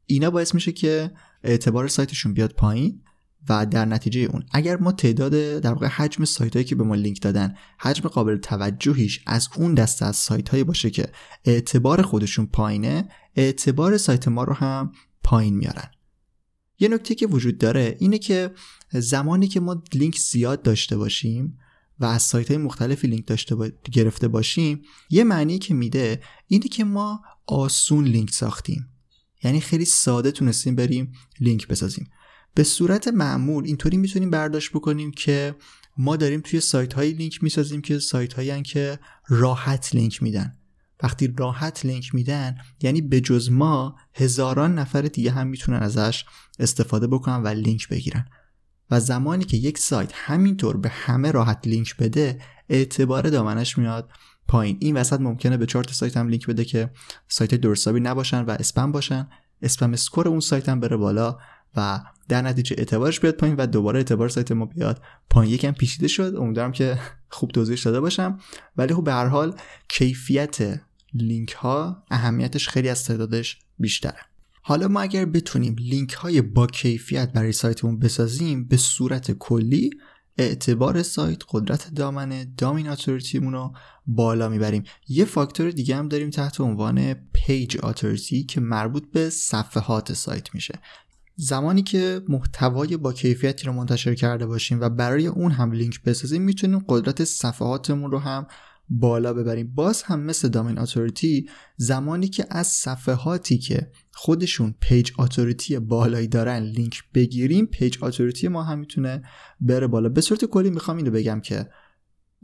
اینا 0.06 0.30
باعث 0.30 0.54
میشه 0.54 0.72
که 0.72 1.12
اعتبار 1.44 1.88
سایتشون 1.88 2.34
بیاد 2.34 2.52
پایین. 2.52 3.02
و 3.50 3.66
در 3.66 3.86
نتیجه 3.86 4.22
اون. 4.22 4.46
اگر 4.52 4.78
ما 4.78 4.92
تعداد 4.92 5.60
در 5.60 5.74
واقع 5.74 5.88
حجم 5.88 6.26
سایت 6.26 6.54
هایی 6.54 6.66
که 6.66 6.76
به 6.76 6.84
ما 6.84 6.96
لینک 6.96 7.22
دادن 7.22 7.56
حجم 7.80 8.10
قابل 8.10 8.38
توجهیش 8.38 9.22
از 9.26 9.50
اون 9.56 9.74
دسته 9.74 10.06
از 10.06 10.16
سایت 10.16 10.50
هایی 10.50 10.64
باشه 10.64 10.90
که 10.90 11.10
اعتبار 11.46 12.02
خودشون 12.02 12.46
پایینه 12.46 13.10
اعتبار 13.36 13.98
سایت 13.98 14.28
ما 14.28 14.44
رو 14.44 14.54
هم 14.54 14.92
پایین 15.24 15.56
میارن. 15.56 15.92
یه 16.80 16.88
نکته 16.88 17.16
که 17.16 17.28
وجود 17.28 17.58
داره 17.58 17.98
اینه 18.00 18.18
که 18.18 18.52
زمانی 18.92 19.48
که 19.48 19.60
ما 19.60 19.84
لینک 19.94 20.18
زیاد 20.18 20.62
داشته 20.62 20.98
باشیم 20.98 21.58
و 22.00 22.06
از 22.06 22.22
سایت 22.22 22.48
های 22.48 22.58
مختلفی 22.58 23.08
لینک 23.08 23.28
داشته 23.28 23.56
با... 23.56 23.70
گرفته 23.92 24.28
باشیم 24.28 24.82
یه 25.10 25.24
معنی 25.24 25.60
که 25.60 25.74
میده 25.74 26.22
اینه 26.48 26.68
که 26.68 26.84
ما 26.84 27.22
آسون 27.48 28.06
لینک 28.06 28.30
ساختیم. 28.30 28.90
یعنی 29.44 29.60
خیلی 29.60 29.86
ساده 29.86 30.32
تونستیم 30.32 30.76
بریم 30.76 31.12
لینک 31.40 31.68
بسازیم. 31.68 32.08
به 32.56 32.64
صورت 32.64 33.08
معمول 33.08 33.66
اینطوری 33.66 33.98
می‌تونیم 33.98 34.30
برداشت 34.30 34.72
بکنیم 34.72 35.12
که 35.12 35.56
ما 35.98 36.16
داریم 36.16 36.42
توی 36.42 36.60
سایت 36.60 36.94
های 36.94 37.12
لینک 37.12 37.44
می‌سازیم 37.44 37.82
که 37.82 38.00
سایت 38.00 38.34
هایی 38.34 38.64
که 38.64 39.00
راحت 39.28 39.96
لینک 39.96 40.24
میدن. 40.24 40.58
وقتی 41.04 41.34
راحت 41.38 41.86
لینک 41.86 42.16
میدن 42.16 42.56
یعنی 42.82 43.02
به 43.02 43.22
جز 43.22 43.52
ما 43.52 43.96
هزاران 44.14 44.80
نفر 44.80 45.02
دیگه 45.02 45.32
هم 45.32 45.48
می‌تونن 45.48 45.78
ازش 45.78 46.26
استفاده 46.60 47.08
بکنن 47.08 47.44
و 47.44 47.48
لینک 47.48 47.90
بگیرن. 47.90 48.26
و 48.92 49.00
زمانی 49.00 49.44
که 49.44 49.58
یک 49.58 49.78
سایت 49.78 50.12
همینطور 50.14 50.78
به 50.78 50.90
همه 50.90 51.32
راحت 51.32 51.68
لینک 51.68 51.98
بده 51.98 52.42
اعتبار 52.70 53.30
دامنش 53.30 53.78
میاد 53.78 54.10
پایین. 54.48 54.78
این 54.80 54.98
وسط 54.98 55.20
ممکنه 55.20 55.58
به 55.58 55.66
چهار 55.66 55.88
تا 55.88 55.94
سایت 55.94 56.18
هم 56.18 56.28
لینک 56.28 56.48
بده 56.48 56.66
که 56.66 56.90
سایت 57.28 57.56
درست 57.56 57.78
حسابی 57.78 58.00
نباشن 58.00 58.42
و 58.42 58.50
اسپم 58.50 58.92
باشن. 58.92 59.28
spam 59.62 59.94
score 59.94 60.28
اون 60.28 60.40
سایت 60.40 60.70
هم 60.70 60.80
بره 60.80 60.98
بالا 60.98 61.38
و 61.78 62.02
در 62.30 62.42
نتیجه 62.42 62.76
اعتبارش 62.78 63.20
بیاد 63.20 63.36
پایین 63.36 63.56
و 63.56 63.66
دوباره 63.66 63.98
اعتبار 63.98 64.30
سایت 64.30 64.52
ما 64.52 64.66
بیاد 64.66 65.02
پایین. 65.30 65.54
یکم 65.54 65.72
پیچیده 65.72 66.08
شد. 66.08 66.36
امیدوارم 66.36 66.72
که 66.72 67.00
خوب 67.30 67.52
توضیحش 67.52 67.86
داده 67.86 68.00
باشم. 68.00 68.40
ولی 68.78 68.94
خب 68.94 69.04
به 69.04 69.14
هر 69.14 69.28
حال 69.28 69.56
کیفیت 69.90 70.82
لینک 71.14 71.52
ها 71.52 72.04
اهمیتش 72.12 72.70
خیلی 72.70 72.90
از 72.90 73.06
تعدادش 73.06 73.60
بیشتره. 73.80 74.20
حالا 74.62 74.88
ما 74.88 75.02
اگر 75.02 75.26
بتونیم 75.26 75.76
لینک 75.80 76.14
های 76.14 76.42
با 76.42 76.68
کیفیت 76.68 77.34
برای 77.34 77.52
سایتمون 77.52 78.00
بسازیم 78.00 78.68
به 78.68 78.78
صورت 78.78 79.32
کلی 79.32 79.90
اعتبار 80.38 81.04
سایت 81.04 81.40
قدرت 81.50 81.94
دامنه 81.94 82.48
domain 82.58 82.90
authority 82.90 83.38
مون 83.38 83.54
رو 83.54 83.74
بالا 84.08 84.50
می‌بریم. 84.50 84.84
یه 85.08 85.26
فاکتور 85.26 85.72
دیگه 85.72 85.96
هم 85.96 86.08
داریم 86.08 86.30
تحت 86.30 86.62
عنوان 86.62 87.14
page 87.14 87.78
authority 87.84 88.44
که 88.44 88.62
مربوط 88.62 89.04
به 89.12 89.30
صفحات 89.30 90.14
سایت 90.14 90.56
میشه. 90.56 90.80
زمانی 91.36 91.84
که 91.84 92.22
محتوای 92.28 92.98
با 92.98 93.14
کیفیتی 93.14 93.66
رو 93.66 93.74
منتشر 93.74 94.16
کرده 94.16 94.46
باشیم 94.46 94.82
و 94.82 94.90
برای 94.90 95.28
اون 95.28 95.52
هم 95.52 95.72
لینک 95.72 96.04
بسازیم 96.04 96.42
می‌تونیم 96.42 96.86
قدرت 96.90 97.24
صفحاتمون 97.24 98.12
رو 98.12 98.20
هم 98.20 98.48
بالا 98.90 99.34
ببریم. 99.34 99.72
باز 99.76 100.04
هم 100.04 100.22
مثل 100.22 100.48
domain 100.48 100.78
authority 100.78 101.50
زمانی 101.78 102.28
که 102.28 102.46
از 102.50 102.68
صفحاتی 102.68 103.58
که 103.58 103.92
خودشون 104.14 104.76
page 104.80 105.12
authority 105.20 105.80
بالایی 105.80 106.28
دارن 106.28 106.60
لینک 106.64 107.04
بگیریم 107.14 107.66
page 107.66 107.98
authority 108.02 108.48
ما 108.48 108.64
هم 108.64 108.80
می‌تونه 108.80 109.24
بره 109.60 109.88
بالا. 109.88 110.10
به 110.10 110.22
صورت 110.22 110.46
کلی 110.46 110.70
می‌خوام 110.70 110.98
اینو 110.98 111.12
بگم 111.12 111.42
که 111.42 111.70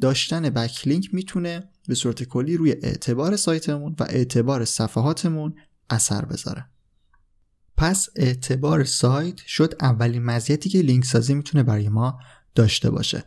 داشتن 0.02 0.50
backlink 0.50 1.14
می‌تونه 1.14 1.70
به 1.88 1.96
صورت 1.96 2.24
کلی 2.24 2.58
روی 2.58 2.72
اعتبار 2.72 3.36
سایتمون 3.36 3.96
و 4.00 4.04
اعتبار 4.04 4.66
صفحاتمون 4.66 5.54
اثر 5.90 6.26
بذاره. 6.26 6.66
پس 7.82 8.10
اعتبار 8.16 8.84
سایت 8.84 9.38
شد 9.38 9.76
اولین 9.82 10.24
مزیتی 10.24 10.70
که 10.70 10.82
لینک 10.82 11.06
سازی 11.06 11.34
می‌تونه 11.34 11.64
برای 11.64 11.90
ما 11.90 12.20
داشته 12.56 12.90
باشه. 12.90 13.24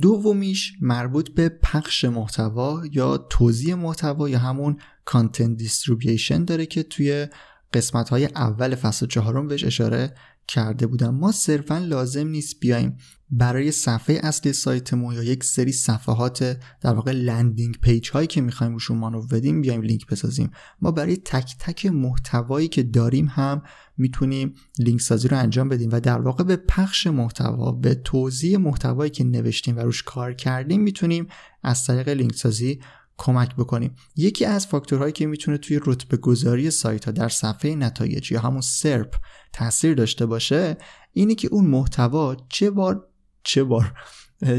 دومیش 0.00 0.72
مربوط 0.80 1.30
به 1.30 1.48
پخش 1.48 2.04
محتوا 2.04 2.82
یا 2.92 3.18
توزیع 3.18 3.74
محتوا 3.74 4.28
یا 4.28 4.38
همون 4.38 4.76
content 5.04 5.56
distribution 5.56 6.44
داره 6.44 6.66
که 6.66 6.82
توی 6.82 7.26
قسمت 7.72 8.08
های 8.08 8.24
اول 8.24 8.74
فصل 8.74 9.06
چهارم 9.06 9.48
بهش 9.48 9.64
اشاره 9.64 10.14
کرده 10.48 10.86
بودم. 10.86 11.14
ما 11.14 11.32
صرفا 11.32 11.78
لازم 11.78 12.28
نیست 12.28 12.60
بیایم 12.60 12.96
برای 13.30 13.72
صفحه 13.72 14.20
اصلی 14.22 14.52
سایتمون 14.52 15.14
یا 15.14 15.22
یک 15.22 15.44
سری 15.44 15.72
صفحات 15.72 16.58
در 16.80 16.94
واقع 16.94 17.12
landing 17.12 17.76
page 17.82 18.10
هایی 18.10 18.26
که 18.26 18.40
می‌خوایم 18.40 18.72
روشون 18.72 18.98
مانور 18.98 19.26
بدیم 19.26 19.60
بیایم 19.60 19.82
لینک 19.82 20.06
بسازیم. 20.06 20.50
ما 20.80 20.90
برای 20.90 21.16
تک 21.16 21.56
تک 21.58 21.86
محتوایی 21.86 22.68
که 22.68 22.82
داریم 22.82 23.26
هم 23.26 23.62
می‌تونیم 23.96 24.54
لینک 24.78 25.00
سازی 25.00 25.28
رو 25.28 25.38
انجام 25.38 25.68
بدیم 25.68 25.90
و 25.92 26.00
در 26.00 26.20
واقع 26.20 26.44
به 26.44 26.56
پخش 26.56 27.06
محتوا 27.06 27.72
به 27.72 27.94
توزیع 27.94 28.58
محتوایی 28.58 29.10
که 29.10 29.24
نوشتیم 29.24 29.76
و 29.76 29.80
روش 29.80 30.02
کار 30.02 30.32
کردیم 30.32 30.80
می‌تونیم 30.80 31.26
از 31.62 31.84
طریق 31.86 32.08
لینک 32.08 32.34
سازی 32.34 32.80
کمک 33.18 33.54
بکنیم. 33.56 33.94
یکی 34.16 34.44
از 34.44 34.66
فاکتورهایی 34.66 35.12
که 35.12 35.26
می‌تونه 35.26 35.58
توی 35.58 35.80
رتبه 35.84 36.16
گذاری 36.16 36.70
سایت 36.70 37.04
ها 37.04 37.10
در 37.10 37.28
صفحه 37.28 37.74
نتایج 37.74 38.32
یا 38.32 38.40
همون 38.40 38.60
SERP 38.60 39.14
تاثیر 39.52 39.94
داشته 39.94 40.26
باشه 40.26 40.76
اینه 41.12 41.34
که 41.34 41.48
اون 41.48 41.66
محتوا 41.66 42.36
چه 42.48 42.70
بار 42.70 43.06
چه 43.42 43.64
بار 43.64 43.94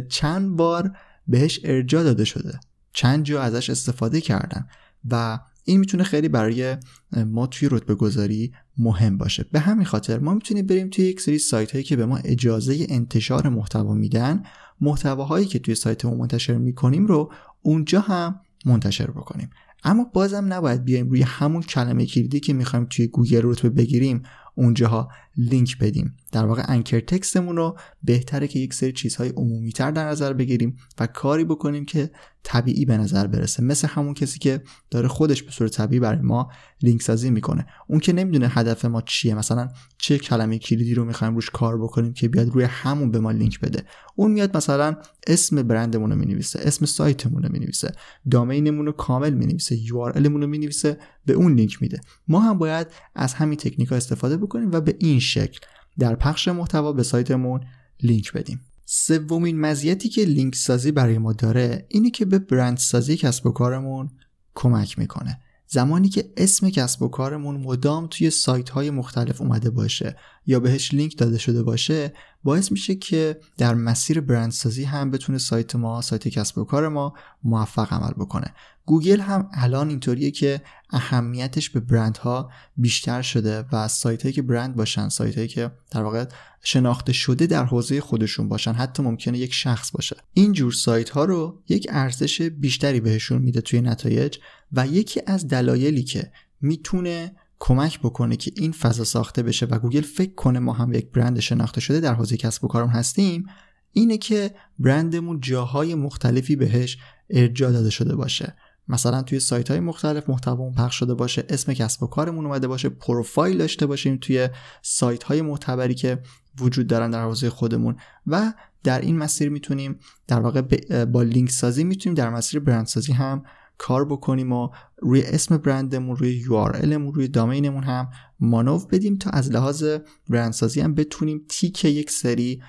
چند 0.09 0.55
بار 0.55 0.91
بهش 1.27 1.59
ارجاع 1.63 2.03
داده 2.03 2.25
شده. 2.25 2.59
چند 2.93 3.23
جا 3.23 3.41
ازش 3.41 3.69
استفاده 3.69 4.21
کردن. 4.21 4.67
و 5.09 5.39
این 5.63 5.79
می‌تونه 5.79 6.03
خیلی 6.03 6.29
برای 6.29 6.77
ما 7.25 7.47
توی 7.47 7.69
رتبه 7.71 7.95
گذاری 7.95 8.53
مهم 8.77 9.17
باشه. 9.17 9.45
به 9.51 9.59
همین 9.59 9.85
خاطر 9.85 10.19
ما 10.19 10.33
می‌تونیم 10.33 10.67
بریم 10.67 10.89
توی 10.89 11.05
یک 11.05 11.21
سری 11.21 11.39
سایت 11.39 11.71
هایی 11.71 11.83
که 11.83 11.95
به 11.95 12.05
ما 12.05 12.17
اجازه 12.17 12.85
انتشار 12.89 13.49
محتوا 13.49 13.93
میدن 13.93 14.43
محتواهایی 14.81 15.45
که 15.45 15.59
توی 15.59 15.75
سایتمون 15.75 16.17
منتشر 16.17 16.57
می‌کنیم 16.57 17.07
رو 17.07 17.31
اونجا 17.61 17.99
هم 17.99 18.41
منتشر 18.65 19.11
بکنیم. 19.11 19.49
اما 19.83 20.03
بازم 20.03 20.53
نباید 20.53 20.83
بیایم 20.83 21.09
روی 21.09 21.21
همون 21.21 21.61
کلمه 21.61 22.05
کلیدی 22.05 22.39
که 22.39 22.53
می‌خوایم 22.53 22.87
توی 22.89 23.07
گوگل 23.07 23.41
رتبه 23.43 23.69
بگیریم. 23.69 24.23
اونجاها 24.55 25.09
لینک 25.39 25.77
بدیم. 25.77 26.15
در 26.31 26.46
واقع 26.46 26.63
انکر 26.67 27.00
تکستمون 27.00 27.55
رو 27.55 27.77
بهتره 28.03 28.48
که 28.48 28.60
یک 28.60 28.74
سری 28.74 28.91
چیزهای 28.91 29.29
عمومی 29.29 29.72
تر 29.72 29.91
در 29.91 30.08
نظر 30.08 30.34
بگیریم 30.34 30.75
و 31.00 31.08
کاری 31.08 31.43
بکنیم 31.43 31.86
که 31.86 32.12
طبیعی 32.43 32.86
به 32.86 32.98
نظر 32.98 33.27
برسه. 33.27 33.63
مثل 33.63 33.88
همون 33.88 34.13
کسی 34.13 34.39
که 34.39 34.62
داره 34.91 35.08
خودش 35.08 35.43
به 35.43 35.51
صورت 35.51 35.72
طبیعی 35.72 36.00
برای 36.00 36.22
ما 36.22 36.50
لینک 36.81 37.01
سازی 37.01 37.29
می‌کنه. 37.29 37.65
اون 37.88 38.00
که 38.00 38.13
نمی‌دونه 38.13 38.48
هدف 38.48 38.86
ما 38.86 39.01
چیه. 39.01 39.36
مثلا 39.36 39.67
چه 39.98 40.17
کلمه 40.17 40.58
کلیدی 40.58 40.93
رو 40.93 41.05
می‌خوایم 41.05 41.36
روش 41.36 41.50
کار 41.50 41.84
بکنیم 41.84 42.13
که 42.13 42.27
بیاد 42.27 42.50
روی 42.50 42.63
همون 42.63 43.12
به 43.12 43.19
ما 43.19 43.31
لینک 43.31 43.60
بده. 43.60 43.84
اون 44.15 44.31
میاد 44.31 44.58
مثلا 44.58 44.96
اسم 45.27 45.63
برندمون 45.63 46.10
رو 46.10 46.15
می‌نویسه 46.15 46.60
اسم 46.63 46.86
سایتمون 46.86 47.43
رو 47.43 47.50
می‌نویسه 47.51 47.91
دامینمون 48.31 48.86
رو 48.86 48.91
کامل 48.91 49.34
می‌نویسه 49.34 49.77
یو 49.77 49.98
آر 49.98 50.20
رو 50.20 50.48
می‌نویسه 50.48 50.98
به 51.25 51.33
اون 51.33 51.55
لینک 51.55 51.81
میده. 51.81 52.01
ما 52.27 52.40
هم 52.40 52.57
باید 52.57 52.87
از 53.16 53.33
همین 53.33 53.57
تکنیک 53.57 53.92
استفاده 53.92 54.37
بکنیم 54.37 54.72
و 54.72 54.81
به 54.81 54.96
این 55.00 55.20
شکل. 55.29 55.59
در 56.00 56.15
پخش 56.15 56.48
محتوا 56.48 56.94
به 56.94 57.03
سایتمون 57.03 57.61
لینک 58.03 58.33
بدیم. 58.33 58.61
سومین 58.85 59.59
مزیتی 59.59 60.09
که 60.09 60.25
لینک 60.25 60.55
سازی 60.55 60.92
برای 60.92 61.18
ما 61.18 61.33
داره 61.33 61.85
اینه 61.89 62.09
که 62.09 62.25
به 62.25 62.39
برند 62.39 62.77
سازی 62.77 63.18
کسب 63.18 63.46
و 63.46 63.51
کارمون 63.51 64.09
کمک 64.55 65.00
می‌کنه. 65.00 65.39
زمانی 65.68 66.09
که 66.09 66.33
اسم 66.37 66.70
کسب 66.70 67.01
و 67.01 67.07
کارمون 67.07 67.57
مدام 67.57 68.07
توی 68.07 68.29
سایت 68.29 68.70
های 68.70 68.89
مختلف 68.89 69.42
اومده 69.42 69.70
باشه 69.70 70.15
یا 70.45 70.59
بهش 70.59 70.93
لینک 70.93 71.17
داده 71.17 71.37
شده 71.37 71.63
باشه 71.63 72.13
باعث 72.43 72.71
میشه 72.71 72.95
که 72.95 73.39
در 73.57 73.73
مسیر 73.73 74.21
برندسازی 74.21 74.83
هم 74.83 75.11
بتونه 75.11 75.37
سایت 75.37 75.75
ما 75.75 76.01
سایت 76.01 76.27
کسب 76.27 76.57
و 76.57 76.63
کار 76.63 76.87
ما 76.87 77.13
موفق 77.43 77.93
عمل 77.93 78.11
بکنه. 78.11 78.53
گوگل 78.85 79.19
هم 79.19 79.49
الان 79.53 79.89
اینطوریه 79.89 80.31
که 80.31 80.61
اهمیتش 80.89 81.69
به 81.69 81.79
برندها 81.79 82.51
بیشتر 82.77 83.21
شده 83.21 83.65
و 83.71 83.87
سایت 83.87 84.21
هایی 84.21 84.33
که 84.33 84.41
برند 84.41 84.75
باشن 84.75 85.09
سایت 85.09 85.35
هایی 85.35 85.47
که 85.47 85.71
در 85.91 86.03
واقع 86.03 86.25
شناخته 86.61 87.13
شده 87.13 87.47
در 87.47 87.65
حوزه 87.65 88.01
خودشون 88.01 88.49
باشن 88.49 88.73
حتی 88.73 89.03
ممکنه 89.03 89.37
یک 89.37 89.53
شخص 89.53 89.91
باشه. 89.91 90.15
این 90.33 90.51
جور 90.51 90.71
سایت 90.71 91.09
ها 91.09 91.25
رو 91.25 91.61
یک 91.69 91.87
ارزش 91.89 92.41
بیشتری 92.41 92.99
بهشون 92.99 93.41
میده 93.41 93.61
توی 93.61 93.81
نتایج 93.81 94.37
و 94.71 94.87
یکی 94.87 95.21
از 95.27 95.47
دلایلی 95.47 96.03
که 96.03 96.31
می‌تونه 96.61 97.35
کمک 97.59 98.00
بکنه 98.00 98.35
که 98.35 98.51
این 98.55 98.72
فضا 98.72 99.03
ساخته 99.03 99.43
بشه 99.43 99.65
و 99.65 99.79
گوگل 99.79 100.01
فکر 100.01 100.33
کنه 100.33 100.59
ما 100.59 100.74
هم 100.74 100.93
یک 100.93 101.11
برند 101.11 101.39
شناخته 101.39 101.81
شده 101.81 102.00
در 102.00 102.13
حوزه 102.13 102.37
کسب 102.37 102.63
و 102.63 102.67
کارمون 102.68 102.87
هستیم 102.87 103.45
اینه 103.91 104.17
که 104.17 104.51
برندمون 104.79 105.39
جاهای 105.39 105.95
مختلفی 105.95 106.55
بهش 106.55 106.98
ارجاع 107.29 107.72
داده 107.72 107.89
شده 107.89 108.15
باشه. 108.15 108.55
مثلا 108.87 109.22
توی 109.22 109.39
سایت 109.39 109.72
های 109.72 109.79
مختلف 109.79 110.29
محتوامون 110.29 110.74
پخش 110.74 110.95
شده 111.00 111.13
باشه 111.13 111.45
اسم 111.50 111.74
کسب 111.74 112.03
و 112.03 112.07
کارمون 112.07 112.45
اومده 112.45 112.67
باشه 112.67 112.89
پروفایل 112.89 113.57
داشته 113.57 113.85
باشیم 113.85 114.17
توی 114.17 114.50
سایت 114.81 115.24
های 115.24 115.41
معتبری 115.41 115.95
که 115.95 116.22
وجود 116.59 116.87
دارن 116.87 117.09
در 117.09 117.24
حوزه 117.24 117.50
خودمون 117.50 117.95
و 118.27 118.53
در 118.83 119.01
این 119.01 119.17
مسیر 119.17 119.50
می‌تونیم 119.50 120.00
در 120.27 120.39
واقع 120.39 120.61
با 121.05 121.24
لینک 121.24 121.51
سازی 121.51 121.83
می‌تونیم 121.83 122.15
در 122.15 122.29
مسیر 122.29 122.59
برندسازی 122.59 123.13
هم 123.13 123.43
کار 123.79 124.05
بکنیم 124.05 124.51
و 124.51 124.70
روی 124.98 125.22
اسم 125.22 125.57
برندمون 125.57 126.15
روی 126.15 126.44
URLمون 126.44 127.13
روی 127.13 127.27
دامینمون 127.27 127.83
هم 127.83 128.09
مانو 128.39 128.79
بدیم 128.79 129.18
تا 129.18 129.29
از 129.29 129.51
لحاظ 129.51 129.83
برندسازی 130.29 130.81
هم 130.81 130.96
بتونیم 130.96 131.46
تیک 131.50 131.85
یک 131.85 132.11
سری 132.11 132.61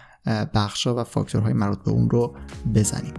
بخشا 0.55 0.95
و 0.95 1.05
فاکتورهای 1.05 1.53
مربوط 1.53 1.85
به 1.85 1.91
اون 1.91 2.11
رو 2.11 2.37
بزنیم. 2.75 3.15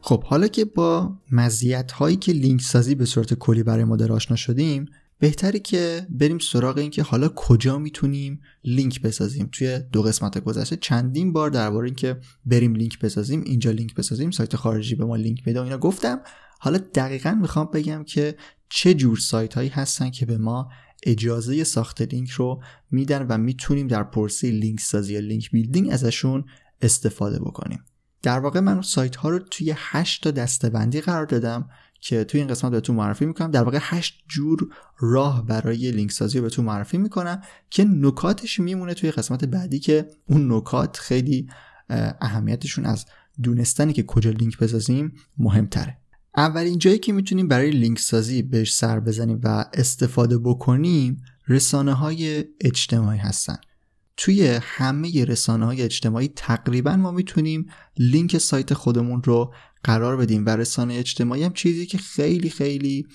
خب 0.00 0.24
حالا 0.24 0.48
که 0.48 0.64
با 0.64 1.16
مزیت 1.32 1.92
هایی 1.92 2.16
که 2.16 2.32
لینک 2.32 2.60
سازی 2.60 2.94
به 2.94 3.04
صورت 3.04 3.34
کلی 3.34 3.62
برای 3.62 3.84
ما 3.84 3.96
آشنا 4.10 4.36
شدیم 4.36 4.86
بهتره 5.20 5.58
که 5.58 6.06
بریم 6.10 6.38
سراغ 6.38 6.78
این 6.78 6.90
که 6.90 7.02
حالا 7.02 7.28
کجا 7.28 7.78
می‌تونیم 7.78 8.40
لینک 8.64 9.02
بسازیم. 9.02 9.48
توی 9.52 9.78
دو 9.92 10.02
قسمت 10.02 10.38
گذشته 10.38 10.76
چندین 10.76 11.32
بار 11.32 11.50
درباره 11.50 11.86
اینکه 11.86 12.16
بریم 12.46 12.74
لینک 12.74 12.98
بسازیم 12.98 13.42
اینجا 13.46 13.70
لینک 13.70 13.94
بسازیم 13.94 14.30
سایت 14.30 14.56
خارجی 14.56 14.94
به 14.94 15.04
ما 15.04 15.16
لینک 15.16 15.44
بده 15.44 15.62
اینا 15.62 15.78
گفتم. 15.78 16.20
حالا 16.58 16.78
دقیقا 16.78 17.30
می‌خوام 17.30 17.70
بگم 17.74 18.04
که 18.04 18.36
چه 18.68 18.94
جور 18.94 19.18
سایت 19.18 19.54
هایی 19.54 19.68
هستن 19.68 20.10
که 20.10 20.26
به 20.26 20.38
ما 20.38 20.70
اجازه 21.02 21.64
ساخت 21.64 22.02
لینک 22.02 22.30
رو 22.30 22.62
میدن 22.90 23.26
و 23.26 23.38
می‌تونیم 23.38 23.86
در 23.86 24.02
پروسه 24.02 24.50
لینک 24.50 24.80
سازی 24.80 25.14
یا 25.14 25.20
link 25.20 25.50
building 25.50 25.92
ازشون 25.92 26.44
استفاده 26.82 27.38
بکنیم. 27.38 27.84
در 28.22 28.38
واقع 28.38 28.60
من 28.60 28.82
سایت 28.82 29.16
ها 29.16 29.28
رو 29.28 29.38
توی 29.38 29.74
8 29.76 30.22
تا 30.22 30.30
دسته‌بندی 30.30 31.00
قرار 31.00 31.26
دادم. 31.26 31.68
که 32.00 32.24
توی 32.24 32.40
این 32.40 32.48
قسمت 32.48 32.72
بهتون 32.72 32.96
معرفی 32.96 33.26
می‌کنم. 33.26 33.50
در 33.50 33.62
واقع 33.62 33.78
8 33.80 34.24
جور 34.28 34.68
راه 34.98 35.46
برای 35.46 35.90
لینک 35.90 36.12
سازی 36.12 36.38
رو 36.38 36.44
بهتون 36.44 36.64
معرفی 36.64 36.98
می‌کنم 36.98 37.42
که 37.70 37.84
نکاتش 37.84 38.60
میمونه 38.60 38.94
توی 38.94 39.10
قسمت 39.10 39.44
بعدی 39.44 39.78
که 39.78 40.08
اون 40.26 40.52
نکات 40.52 40.96
خیلی 40.96 41.48
اهمیتشون 42.20 42.86
از 42.86 43.06
دونستنی 43.42 43.92
که 43.92 44.02
کجا 44.02 44.30
لینک 44.30 44.58
بسازیم 44.58 45.12
مهمتره. 45.38 45.96
اولین 46.36 46.78
جایی 46.78 46.98
که 46.98 47.12
می‌تونیم 47.12 47.48
برای 47.48 47.70
لینک 47.70 47.98
سازی 47.98 48.42
بهش 48.42 48.74
سر 48.74 49.00
بزنیم 49.00 49.40
و 49.44 49.64
استفاده 49.74 50.38
بکنیم 50.38 51.22
رسانه 51.48 51.92
های 51.92 52.44
اجتماعی 52.60 53.18
هستن. 53.18 53.56
توی 54.16 54.58
همه 54.62 55.24
رسانه 55.24 55.66
های 55.66 55.82
اجتماعی 55.82 56.28
تقریبا 56.36 56.96
ما 56.96 57.10
می‌تونیم 57.10 57.66
لینک 57.98 58.38
سایت 58.38 58.74
خودمون 58.74 59.22
رو 59.22 59.54
قرار 59.84 60.16
بدیم. 60.16 60.46
و 60.46 60.48
رسانه 60.48 60.94
اجتماعی 60.94 61.44
هم 61.44 61.52
چیزی 61.52 61.86
که 61.86 61.98
خیلی 61.98 62.50
خیلی 62.50 63.06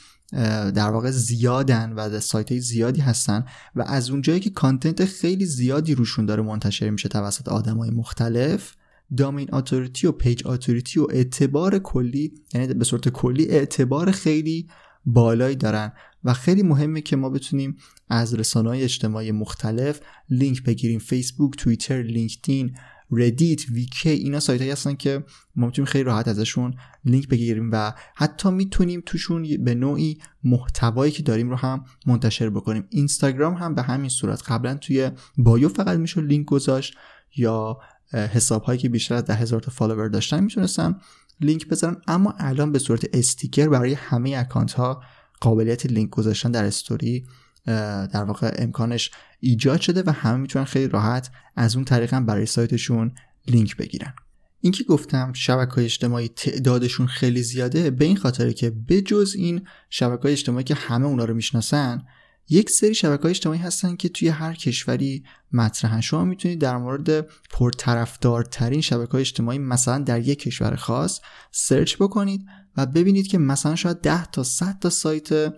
در 0.75 0.89
واقع 0.89 1.11
زیادن 1.11 1.93
و 1.93 2.19
سایت 2.19 2.51
های 2.51 2.61
زیادی 2.61 3.01
هستن 3.01 3.45
و 3.75 3.83
از 3.87 4.09
اونجایی 4.09 4.39
که 4.39 4.49
content 4.49 5.05
خیلی 5.05 5.45
زیادی 5.45 5.95
روشون 5.95 6.25
داره 6.25 6.43
منتشر 6.43 6.89
میشه 6.89 7.09
توسط 7.09 7.47
آدم 7.47 7.77
های 7.77 7.89
مختلف 7.89 8.75
domain 9.17 9.53
authority 9.53 10.07
و 10.07 10.11
page 10.11 10.41
authority 10.45 10.99
و 10.99 11.07
اعتبار 11.11 11.79
کلی 11.79 12.33
یعنی 12.53 12.73
به 12.73 12.85
صورت 12.85 13.09
کلی 13.09 13.49
اعتبار 13.49 14.11
خیلی 14.11 14.67
بالایی 15.05 15.55
دارن. 15.55 15.91
و 16.23 16.33
خیلی 16.33 16.63
مهمه 16.63 17.01
که 17.01 17.15
ما 17.15 17.29
بتونیم 17.29 17.75
از 18.09 18.33
رسانه 18.33 18.69
های 18.69 18.83
اجتماعی 18.83 19.31
مختلف 19.31 19.99
لینک 20.29 20.63
بگیریم. 20.63 20.99
فیسبوک 20.99 21.55
توییتر 21.57 22.01
لینکدین 22.01 22.75
ردیت 23.11 23.69
ویکی 23.69 24.09
اینا 24.09 24.39
سایت 24.39 24.61
هایی 24.61 24.71
هستن 24.71 24.93
که 24.93 25.23
ما 25.55 25.65
می‌تونیم 25.65 25.91
خیلی 25.91 26.03
راحت 26.03 26.27
ازشون 26.27 26.73
لینک 27.05 27.27
بگیریم 27.27 27.69
و 27.71 27.93
حتی 28.15 28.51
می‌تونیم 28.51 29.03
توشون 29.05 29.63
به 29.63 29.75
نوعی 29.75 30.17
محتوایی 30.43 31.11
که 31.11 31.23
داریم 31.23 31.49
رو 31.49 31.55
هم 31.55 31.85
منتشر 32.05 32.49
بکنیم. 32.49 32.87
اینستاگرام 32.89 33.53
هم 33.53 33.75
به 33.75 33.81
همین 33.81 34.09
صورت. 34.09 34.43
قبلا 34.51 34.75
توی 34.75 35.11
bio 35.37 35.69
فقط 35.69 35.97
میشه 35.99 36.21
لینک 36.21 36.45
گذاشت 36.45 36.97
یا 37.35 37.77
حساب 38.13 38.63
هایی 38.63 38.79
که 38.79 38.89
بیشتر 38.89 39.15
از 39.15 39.25
ده 39.25 39.33
هزار 39.33 39.59
تا 39.59 39.71
follower 39.71 40.07
داشتن 40.07 40.43
می‌تونستن 40.43 40.99
لینک 41.41 41.67
بذارن. 41.67 42.01
اما 42.07 42.33
الان 42.37 42.71
به 42.71 42.79
صورت 42.79 43.05
استیکر 43.13 43.69
برای 43.69 43.93
همه 43.93 44.35
اکانت 44.37 44.73
ها 44.73 45.03
قابلیت 45.41 45.85
لینک 45.85 46.09
گذاشتن 46.09 46.51
در 46.51 46.65
استوری 46.65 47.25
در 47.65 48.23
واقع 48.23 48.55
امکانش 48.57 49.11
ایجاد 49.39 49.81
شده 49.81 50.03
و 50.05 50.09
همه 50.09 50.37
می‌تونن 50.37 50.65
خیلی 50.65 50.87
راحت 50.87 51.31
از 51.55 51.75
اون 51.75 51.85
طریق 51.85 52.13
هم 52.13 52.25
برای 52.25 52.45
سایتشون 52.45 53.15
لینک 53.47 53.77
بگیرن. 53.77 54.13
اینکه 54.61 54.83
گفتم 54.83 55.33
شبکه 55.33 55.71
های 55.71 55.85
اجتماعی 55.85 56.27
تعدادشون 56.27 57.07
خیلی 57.07 57.43
زیاده 57.43 57.91
به 57.91 58.05
این 58.05 58.17
خاطره 58.17 58.53
که 58.53 58.69
بجز 58.69 59.35
این 59.37 59.67
شبکه 59.89 60.23
های 60.23 60.31
اجتماعی 60.31 60.63
که 60.63 60.75
همه 60.75 61.05
اونا 61.05 61.25
رو 61.25 61.33
می‌شناسن 61.33 62.03
یک 62.49 62.69
سری 62.69 62.93
شبکه 62.93 63.23
های 63.23 63.29
اجتماعی 63.29 63.59
هستن 63.59 63.95
که 63.95 64.09
توی 64.09 64.27
هر 64.27 64.53
کشوری 64.53 65.23
مطرحن. 65.51 66.01
شما 66.01 66.25
می‌تونید 66.25 66.61
در 66.61 66.77
مورد 66.77 67.21
پرطرفدارترین 67.49 68.81
شبکه 68.81 69.11
های 69.11 69.21
اجتماعی 69.21 69.57
مثلا 69.57 69.97
در 69.97 70.19
یک 70.19 70.39
کشور 70.39 70.75
خاص 70.75 71.19
سرچ 71.51 71.95
بکنید 71.95 72.45
و 72.77 72.85
ببینید 72.85 73.27
که 73.27 73.37
مثلا 73.37 73.75
شاید 73.75 74.01
10 74.01 74.25
تا 74.25 74.43
100 74.43 74.79
تا 74.79 74.89
سایت 74.89 75.53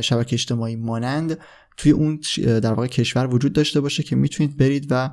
شبکه 0.00 0.34
اجتماعی 0.34 0.76
مانند 0.76 1.38
توی 1.76 1.92
اون 1.92 2.20
در 2.36 2.72
واقع 2.72 2.86
کشور 2.86 3.34
وجود 3.34 3.52
داشته 3.52 3.80
باشه 3.80 4.02
که 4.02 4.16
می‌تونید 4.16 4.56
برید 4.56 4.86
و 4.90 5.10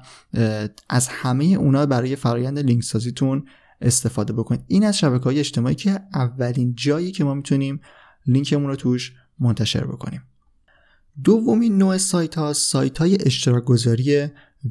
از 0.89 1.07
همه 1.07 1.45
اونا 1.45 1.85
برای 1.85 2.15
فرایند 2.15 2.59
لینک 2.59 2.83
سازیتون 2.83 3.45
استفاده 3.81 4.33
بکنید. 4.33 4.61
این 4.67 4.83
از 4.83 4.97
شبکه 4.97 5.23
های 5.23 5.39
اجتماعی 5.39 5.75
که 5.75 5.99
اولین 6.13 6.73
جایی 6.77 7.11
که 7.11 7.23
ما 7.23 7.33
می‌تونیم 7.33 7.81
لینکمون 8.27 8.67
رو 8.67 8.75
توش 8.75 9.13
منتشر 9.39 9.83
بکنیم. 9.83 10.23
دومین 11.23 11.77
نوع 11.77 11.97
سایت 11.97 12.35
ها 12.35 12.53
سایت 12.53 12.97
های 12.97 13.17
اشتراک 13.25 13.63
گذاری 13.63 14.27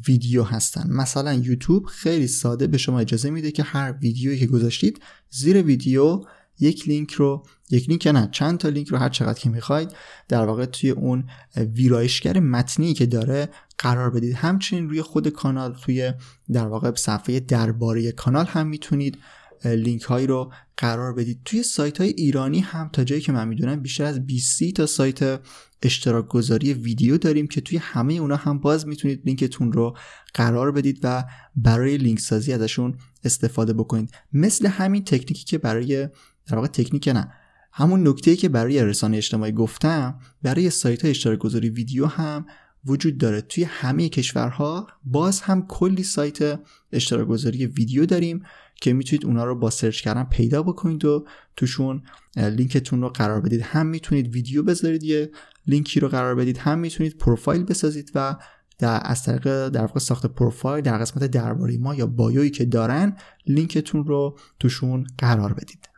ویدیو 0.08 0.42
هستن. 0.42 0.90
مثلا 0.90 1.34
یوتیوب 1.34 1.84
خیلی 1.84 2.26
ساده 2.26 2.66
به 2.66 2.78
شما 2.78 3.00
اجازه 3.00 3.30
میده 3.30 3.50
که 3.50 3.62
هر 3.62 3.92
ویدیویی 3.92 4.38
که 4.38 4.46
گذاشتید 4.46 5.02
زیر 5.30 5.62
ویدیو 5.62 6.24
یک 6.60 6.88
لینک 6.88 7.12
رو 7.12 7.46
یک 7.70 7.88
لینک 7.88 8.06
نه 8.06 8.28
چند 8.32 8.58
تا 8.58 8.68
لینک 8.68 8.88
رو 8.88 8.98
هر 8.98 9.08
چقدر 9.08 9.38
که 9.38 9.50
می‌خواید 9.50 9.92
در 10.28 10.44
واقع 10.44 10.64
توی 10.64 10.90
اون 10.90 11.24
ویرایشگر 11.56 12.40
متنی 12.40 12.94
که 12.94 13.06
داره 13.06 13.48
قرار 13.78 14.10
بدید. 14.10 14.34
همچنین 14.34 14.88
روی 14.88 15.02
خود 15.02 15.28
کانال 15.28 15.74
توی 15.74 16.12
در 16.52 16.66
واقع 16.66 16.94
صفحه 16.94 17.40
درباره 17.40 18.12
کانال 18.12 18.46
هم 18.46 18.66
می‌تونید 18.66 19.18
لینک 19.64 20.02
هایی 20.02 20.26
رو 20.26 20.52
قرار 20.76 21.14
بدید. 21.14 21.40
توی 21.44 21.62
سایت 21.62 22.00
های 22.00 22.08
ایرانی 22.08 22.60
هم 22.60 22.90
تا 22.92 23.04
جایی 23.04 23.20
که 23.20 23.32
من 23.32 23.48
می‌دونم 23.48 23.80
بیشتر 23.80 24.04
از 24.04 24.26
20 24.26 24.72
تا 24.72 24.86
سایت 24.86 25.40
اشتراک 25.82 26.28
گذاری 26.28 26.74
ویدیو 26.74 27.18
داریم 27.18 27.46
که 27.46 27.60
توی 27.60 27.78
همه 27.78 28.14
اونا 28.14 28.36
هم 28.36 28.58
باز 28.58 28.86
می‌تونید 28.86 29.22
لینکتون 29.26 29.72
رو 29.72 29.96
قرار 30.34 30.72
بدید 30.72 31.00
و 31.02 31.24
برای 31.56 31.96
لینک 31.96 32.20
سازی 32.20 32.52
ازشون 32.52 32.98
استفاده 33.24 33.72
بکنید. 33.72 34.10
مثل 34.32 34.66
همین 34.66 35.04
تکنیکی 35.04 35.44
که 35.44 35.58
برای 35.58 36.08
در 36.46 36.56
واقع 36.56 36.68
تکنیک 36.68 37.08
نه. 37.08 37.32
همون 37.72 38.08
نکته 38.08 38.36
که 38.36 38.48
برای 38.48 38.84
رسانه 38.84 39.16
اجتماعی 39.16 39.52
گفتم 39.52 40.18
برای 40.42 40.70
سایت 40.70 41.02
های 41.02 41.10
اشتراک 41.10 41.38
گذاری 41.38 41.70
ویدیو 41.70 42.06
هم 42.06 42.46
وجود 42.86 43.18
داره. 43.18 43.40
توی 43.40 43.64
همه 43.64 44.08
کشورها 44.08 44.86
باز 45.04 45.40
هم 45.40 45.66
کلی 45.66 46.02
سایت 46.02 46.60
اشتراک 46.92 47.26
گذاری 47.28 47.66
ویدیو 47.66 48.06
داریم 48.06 48.42
که 48.80 48.92
می‌تونید 48.92 49.26
اونا 49.26 49.44
رو 49.44 49.58
با 49.58 49.70
search 49.70 50.00
کردن 50.00 50.24
پیدا 50.24 50.62
بکنید 50.62 51.04
و 51.04 51.26
توشون 51.56 52.02
لینکتون 52.36 53.00
رو 53.00 53.08
قرار 53.08 53.40
بدید. 53.40 53.60
هم 53.62 53.86
می‌تونید 53.86 54.28
ویدیو 54.28 54.62
بذارید 54.62 55.02
یه 55.02 55.30
لینکی 55.66 56.00
رو 56.00 56.08
قرار 56.08 56.34
بدید. 56.34 56.58
هم 56.58 56.78
می‌تونید 56.78 57.18
پروفایل 57.18 57.64
بسازید 57.64 58.12
و 58.14 58.36
در 58.78 59.00
از 59.04 59.22
طریق 59.22 59.68
در 59.68 59.80
واقع 59.80 60.00
ساخت 60.00 60.26
پروفایل 60.26 60.84
در 60.84 60.98
قسمت 60.98 61.24
درباره 61.24 61.78
ما 61.78 61.94
یا 61.94 62.06
bio 62.06 62.33
یی 62.33 62.50
که 62.50 62.64
دارن 62.64 63.16
لینکتون 63.46 64.04
رو 64.04 64.38
توشون 64.60 65.06
قرار 65.18 65.52
بدید. 65.52 65.93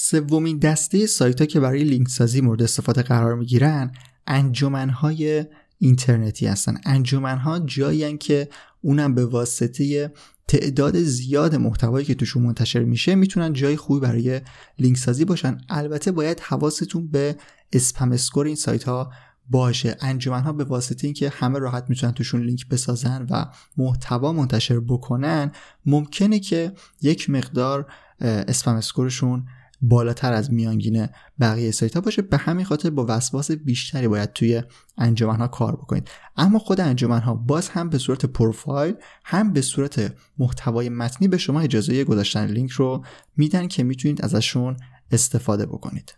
سومین 0.00 0.58
دسته 0.58 1.06
سایت 1.06 1.40
ها 1.40 1.46
که 1.46 1.60
برای 1.60 1.84
لینک 1.84 2.08
سازی 2.08 2.40
مورد 2.40 2.62
استفاده 2.62 3.02
قرار 3.02 3.34
می‌گیرن 3.34 3.92
انجمنهای 4.26 5.44
اینترنتی 5.78 6.46
هستن. 6.46 6.78
انجمنها 6.84 7.58
جایی 7.58 8.18
که 8.18 8.48
اونم 8.80 9.14
به 9.14 9.26
واسطه 9.26 10.12
تعداد 10.48 10.98
زیاد 10.98 11.54
محتوایی 11.54 12.06
که 12.06 12.14
توشون 12.14 12.42
منتشر 12.42 12.84
میشه 12.84 13.14
می‌تونن 13.14 13.52
جای 13.52 13.76
خوبی 13.76 14.00
برای 14.00 14.40
لینک 14.78 14.96
سازی 14.96 15.24
باشن. 15.24 15.58
البته 15.68 16.12
باید 16.12 16.40
حواستون 16.40 17.08
به 17.08 17.36
spam 17.72 18.12
score 18.12 18.46
این 18.46 18.56
سایت 18.56 18.84
ها 18.84 19.12
باشه. 19.50 19.96
انجمن 20.00 20.42
ها 20.42 20.52
به 20.52 20.64
واسطه 20.64 21.06
اینکه 21.06 21.28
همه 21.28 21.58
راحت 21.58 21.84
می‌تونن 21.88 22.12
توشون 22.12 22.42
لینک 22.42 22.68
بسازن 22.68 23.26
و 23.30 23.44
محتوا 23.76 24.32
منتشر 24.32 24.80
بکنن 24.80 25.52
ممکنه 25.86 26.38
که 26.38 26.72
یک 27.02 27.30
مقدار 27.30 27.86
اسپم 28.20 28.74
اسکورشون 28.74 29.46
بالاتر 29.80 30.32
از 30.32 30.52
میانگین 30.52 31.08
بقیه 31.40 31.70
سایت 31.70 31.94
ها 31.94 32.00
باشه. 32.00 32.22
به 32.22 32.36
همین 32.36 32.64
خاطر 32.64 32.90
با 32.90 33.06
وسواس 33.08 33.50
بیشتری 33.50 34.08
باید 34.08 34.32
توی 34.32 34.62
انجمن 34.98 35.36
ها 35.36 35.48
کار 35.48 35.76
بکنید. 35.76 36.08
اما 36.36 36.58
خود 36.58 36.80
انجمن 36.80 37.20
ها 37.20 37.34
باز 37.34 37.68
هم 37.68 37.88
به 37.88 37.98
صورت 37.98 38.26
پروفایل 38.26 38.94
هم 39.24 39.52
به 39.52 39.60
صورت 39.60 40.14
محتوای 40.38 40.88
متنی 40.88 41.28
به 41.28 41.38
شما 41.38 41.60
اجازه 41.60 42.04
گذاشتن 42.04 42.46
لینک 42.46 42.70
رو 42.70 43.04
میدن 43.36 43.68
که 43.68 43.82
می‌تونید 43.82 44.24
ازشون 44.24 44.76
استفاده 45.10 45.66
بکنید. 45.66 46.14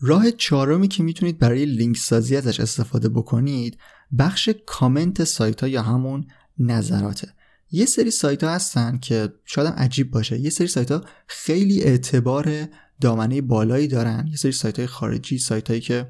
راه 0.00 0.30
چهارمی 0.30 0.88
که 0.88 1.02
می‌تونید 1.02 1.38
برای 1.38 1.66
لینک 1.66 1.96
سازی 1.96 2.36
ازش 2.36 2.60
استفاده 2.60 3.08
بکنید 3.08 3.78
بخش 4.18 4.50
کامنت 4.66 5.24
سایت 5.24 5.60
ها 5.60 5.68
یا 5.68 5.82
همون 5.82 6.26
نظراته. 6.58 7.28
یه 7.72 7.86
سری 7.86 8.10
سایت 8.10 8.44
ها 8.44 8.50
هستن 8.50 8.98
که 8.98 9.32
شاید 9.44 9.74
عجیب 9.74 10.10
باشه. 10.10 10.38
یه 10.38 10.50
سری 10.50 10.66
سایت 10.66 10.90
ها 10.90 11.04
خیلی 11.26 11.82
اعتبار 11.82 12.68
دامنه 13.00 13.40
بالایی 13.40 13.88
دارن. 13.88 14.26
یه 14.30 14.36
سری 14.36 14.52
سایت 14.52 14.78
های 14.78 14.86
خارجی 14.86 15.38
سایت 15.38 15.68
هایی 15.68 15.80
که 15.80 16.08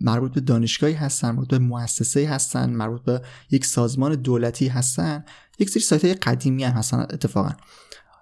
مربوط 0.00 0.34
به 0.34 0.40
دانشگاهی 0.40 0.94
هستن 0.94 1.30
مربوط 1.30 1.48
به 1.48 1.58
مؤسسه 1.58 2.28
هستن 2.28 2.70
مربوط 2.70 3.02
به 3.02 3.22
یک 3.50 3.64
سازمان 3.66 4.14
دولتی 4.14 4.68
هستن. 4.68 5.24
یک 5.58 5.70
سری 5.70 5.82
سایت 5.82 6.04
های 6.04 6.14
قدیمی 6.14 6.64
هم 6.64 6.72
هستن 6.72 6.98
اتفاقا. 6.98 7.52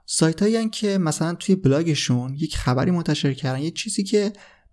سایت 0.07 0.42
هایی 0.42 0.68
که 0.68 0.98
مثلا 0.98 1.35
توی 1.35 1.55
بلاگشون 1.55 2.35
یک 2.35 2.57
خبری 2.57 2.90
منتشر 2.90 3.35
کردن 3.35 3.61
یه 3.61 3.70
چیزی 3.70 4.05
که 4.05 4.33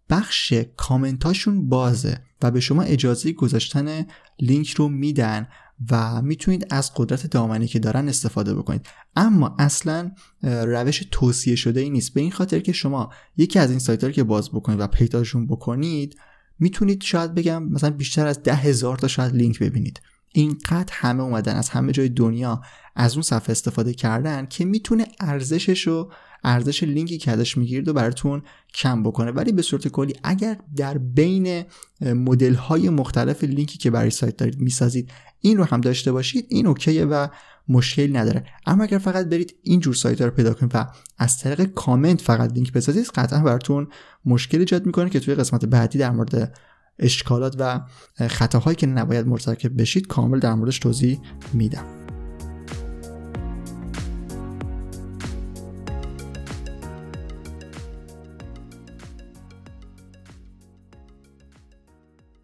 بخش 0.09 0.53
کامنتاشون 0.77 1.69
بازه 1.69 2.21
و 2.41 2.51
به 2.51 2.59
شما 2.59 2.81
اجازه 2.81 3.31
گذاشتن 3.31 4.05
لینک 4.39 4.69
رو 4.69 4.87
میدن. 4.87 5.47
و 5.91 6.21
می‌تونید 6.21 6.67
از 6.69 6.91
قدرت 6.95 7.27
دامنی 7.27 7.67
که 7.67 7.79
دارن 7.79 8.09
استفاده 8.09 8.53
بکنید. 8.53 8.85
اما 9.15 9.55
اصلا 9.59 10.11
روش 10.43 11.03
توصیه 11.11 11.55
شده 11.55 11.79
ای 11.79 11.89
نیست. 11.89 12.13
به 12.13 12.21
این 12.21 12.31
خاطر 12.31 12.59
که 12.59 12.71
شما 12.71 13.09
یکی 13.37 13.59
از 13.59 13.69
این 13.69 13.79
سایت 13.79 14.03
رو 14.03 14.11
که 14.11 14.23
باز 14.23 14.49
بکنید 14.49 14.79
و 14.79 14.87
پیداشون 14.87 15.47
بکنید 15.47 16.17
می‌تونید 16.59 17.03
شاید 17.03 17.33
بگم 17.33 17.63
مثلا 17.63 17.89
بیشتر 17.89 18.27
از 18.27 18.43
ده 18.43 18.55
هزار 18.55 18.97
تا 18.97 19.07
شاید 19.07 19.35
لینک 19.35 19.59
ببینید. 19.59 20.01
اینقدر 20.33 20.93
همه 20.93 21.23
اومدن 21.23 21.55
از 21.55 21.69
همه 21.69 21.91
جای 21.91 22.09
دنیا 22.09 22.61
از 22.95 23.13
اون 23.13 23.21
صفحه 23.21 23.51
استفاده 23.51 23.93
کردن 23.93 24.45
که 24.45 24.65
می‌تونه 24.65 25.07
ارزشش 25.19 25.87
رو 25.87 26.11
ارزش 26.43 26.83
لینکی 26.83 27.17
که 27.17 27.31
ازش 27.31 27.57
می‌گیرید 27.57 27.87
و 27.87 27.93
براتون 27.93 28.41
کم 28.73 29.03
بکنه. 29.03 29.31
ولی 29.31 29.51
به 29.51 29.61
صورت 29.61 29.87
کلی 29.87 30.13
اگر 30.23 30.57
در 30.75 30.97
بین 30.97 31.63
مدل 32.01 32.53
های 32.53 32.89
مختلف 32.89 33.43
لینکی 33.43 33.77
که 33.77 33.91
برای 33.91 34.09
سایت 34.09 34.37
دارید 34.37 34.59
می‌سازید 34.59 35.11
این 35.41 35.57
رو 35.57 35.63
هم 35.63 35.81
داشته 35.81 36.11
باشید 36.11 36.45
این 36.49 36.67
اوکیه 36.67 37.05
و 37.05 37.27
مشکل 37.67 38.17
نداره. 38.17 38.45
اما 38.65 38.83
اگر 38.83 38.97
فقط 38.97 39.25
برید 39.25 39.55
این 39.63 39.79
جور 39.79 39.93
سایت 39.93 40.21
رو 40.21 40.31
پیدا 40.31 40.53
کنید 40.53 40.71
و 40.75 40.87
از 41.17 41.39
طریق 41.39 41.61
کامنت 41.61 42.21
فقط 42.21 42.53
لینک 42.53 42.73
بسازید 42.73 43.05
قطعا 43.05 43.43
براتون 43.43 43.87
مشکل 44.25 44.59
ایجاد 44.59 44.85
می‌کنه 44.85 45.09
که 45.09 45.19
توی 45.19 45.35
قسمت 45.35 45.65
بعدی 45.65 45.99
در 45.99 46.11
مورد 46.11 46.57
اشکالات 46.99 47.55
و 47.59 47.81
خطاهایی 48.27 48.75
که 48.75 48.87
نباید 48.87 49.27
مرتکب 49.27 49.81
بشید 49.81 50.07
کامل 50.07 50.39
در 50.39 50.53
موردش 50.53 50.79
توضیح 50.79 51.19
میدم. 51.53 52.08